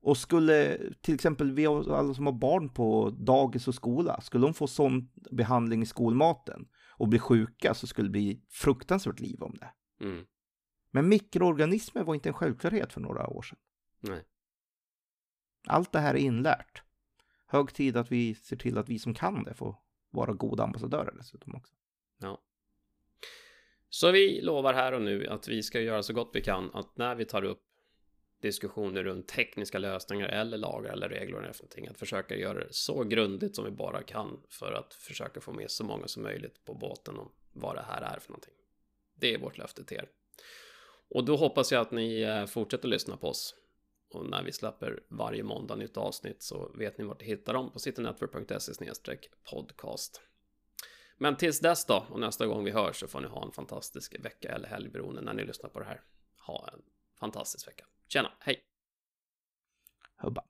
Och 0.01 0.17
skulle 0.17 0.77
till 1.01 1.15
exempel 1.15 1.51
vi 1.51 1.65
alla 1.65 2.13
som 2.13 2.25
har 2.25 2.33
barn 2.33 2.69
på 2.69 3.09
dagis 3.09 3.67
och 3.67 3.75
skola, 3.75 4.21
skulle 4.21 4.45
de 4.45 4.53
få 4.53 4.67
sån 4.67 5.09
behandling 5.31 5.81
i 5.81 5.85
skolmaten 5.85 6.67
och 6.89 7.07
bli 7.07 7.19
sjuka 7.19 7.73
så 7.73 7.87
skulle 7.87 8.07
det 8.07 8.11
bli 8.11 8.41
fruktansvärt 8.49 9.19
liv 9.19 9.43
om 9.43 9.57
det. 9.59 9.73
Mm. 10.05 10.25
Men 10.91 11.09
mikroorganismer 11.09 12.03
var 12.03 12.13
inte 12.13 12.29
en 12.29 12.33
självklarhet 12.33 12.93
för 12.93 13.01
några 13.01 13.27
år 13.27 13.41
sedan. 13.41 13.59
Nej. 13.99 14.23
Allt 15.67 15.91
det 15.91 15.99
här 15.99 16.13
är 16.13 16.19
inlärt. 16.19 16.83
Hög 17.47 17.73
tid 17.73 17.97
att 17.97 18.11
vi 18.11 18.35
ser 18.35 18.55
till 18.55 18.77
att 18.77 18.89
vi 18.89 18.99
som 18.99 19.13
kan 19.13 19.43
det 19.43 19.53
får 19.53 19.75
vara 20.09 20.33
goda 20.33 20.63
ambassadörer 20.63 21.13
dessutom 21.17 21.55
också. 21.55 21.73
Ja. 22.19 22.41
Så 23.93 24.11
vi 24.11 24.41
lovar 24.41 24.73
här 24.73 24.91
och 24.91 25.01
nu 25.01 25.27
att 25.27 25.47
vi 25.47 25.63
ska 25.63 25.81
göra 25.81 26.03
så 26.03 26.13
gott 26.13 26.29
vi 26.33 26.41
kan 26.41 26.71
att 26.73 26.97
när 26.97 27.15
vi 27.15 27.25
tar 27.25 27.43
upp 27.43 27.61
diskussioner 28.41 29.03
runt 29.03 29.27
tekniska 29.27 29.79
lösningar 29.79 30.27
eller 30.27 30.57
lagar 30.57 30.93
eller 30.93 31.09
regler 31.09 31.37
eller 31.37 31.53
någonting 31.53 31.87
att 31.87 31.97
försöka 31.97 32.35
göra 32.35 32.59
det 32.59 32.73
så 32.73 33.03
grundligt 33.03 33.55
som 33.55 33.65
vi 33.65 33.71
bara 33.71 34.03
kan 34.03 34.43
för 34.49 34.73
att 34.73 34.93
försöka 34.93 35.41
få 35.41 35.51
med 35.51 35.71
så 35.71 35.83
många 35.83 36.07
som 36.07 36.23
möjligt 36.23 36.65
på 36.65 36.73
båten 36.73 37.17
om 37.17 37.31
vad 37.53 37.75
det 37.75 37.85
här 37.87 38.01
är 38.01 38.19
för 38.19 38.29
någonting. 38.29 38.53
Det 39.15 39.33
är 39.33 39.39
vårt 39.39 39.57
löfte 39.57 39.83
till 39.83 39.97
er. 39.97 40.09
Och 41.09 41.25
då 41.25 41.35
hoppas 41.35 41.71
jag 41.71 41.81
att 41.81 41.91
ni 41.91 42.21
eh, 42.21 42.45
fortsätter 42.45 42.87
lyssna 42.87 43.17
på 43.17 43.27
oss. 43.27 43.55
Och 44.13 44.25
när 44.25 44.43
vi 44.43 44.51
släpper 44.51 45.03
varje 45.07 45.43
måndag 45.43 45.75
nytt 45.75 45.97
avsnitt 45.97 46.43
så 46.43 46.71
vet 46.77 46.97
ni 46.97 47.03
vart 47.03 47.21
ni 47.21 47.27
hittar 47.27 47.53
dem 47.53 47.71
på 47.71 47.79
citynetwork.se 47.79 48.73
podcast. 49.51 50.21
Men 51.21 51.35
tills 51.35 51.59
dess 51.59 51.85
då, 51.85 52.05
och 52.09 52.19
nästa 52.19 52.47
gång 52.47 52.63
vi 52.63 52.71
hörs 52.71 52.99
så 52.99 53.07
får 53.07 53.21
ni 53.21 53.27
ha 53.27 53.45
en 53.45 53.51
fantastisk 53.51 54.15
vecka 54.19 54.51
eller 54.51 54.67
helg 54.67 54.89
beroende 54.89 55.21
när 55.21 55.33
ni 55.33 55.45
lyssnar 55.45 55.69
på 55.69 55.79
det 55.79 55.85
här. 55.85 56.01
Ha 56.37 56.69
en 56.73 56.81
fantastisk 57.19 57.67
vecka. 57.67 57.85
Tjena, 58.07 58.31
hej! 58.39 58.63
Hubba. 60.17 60.43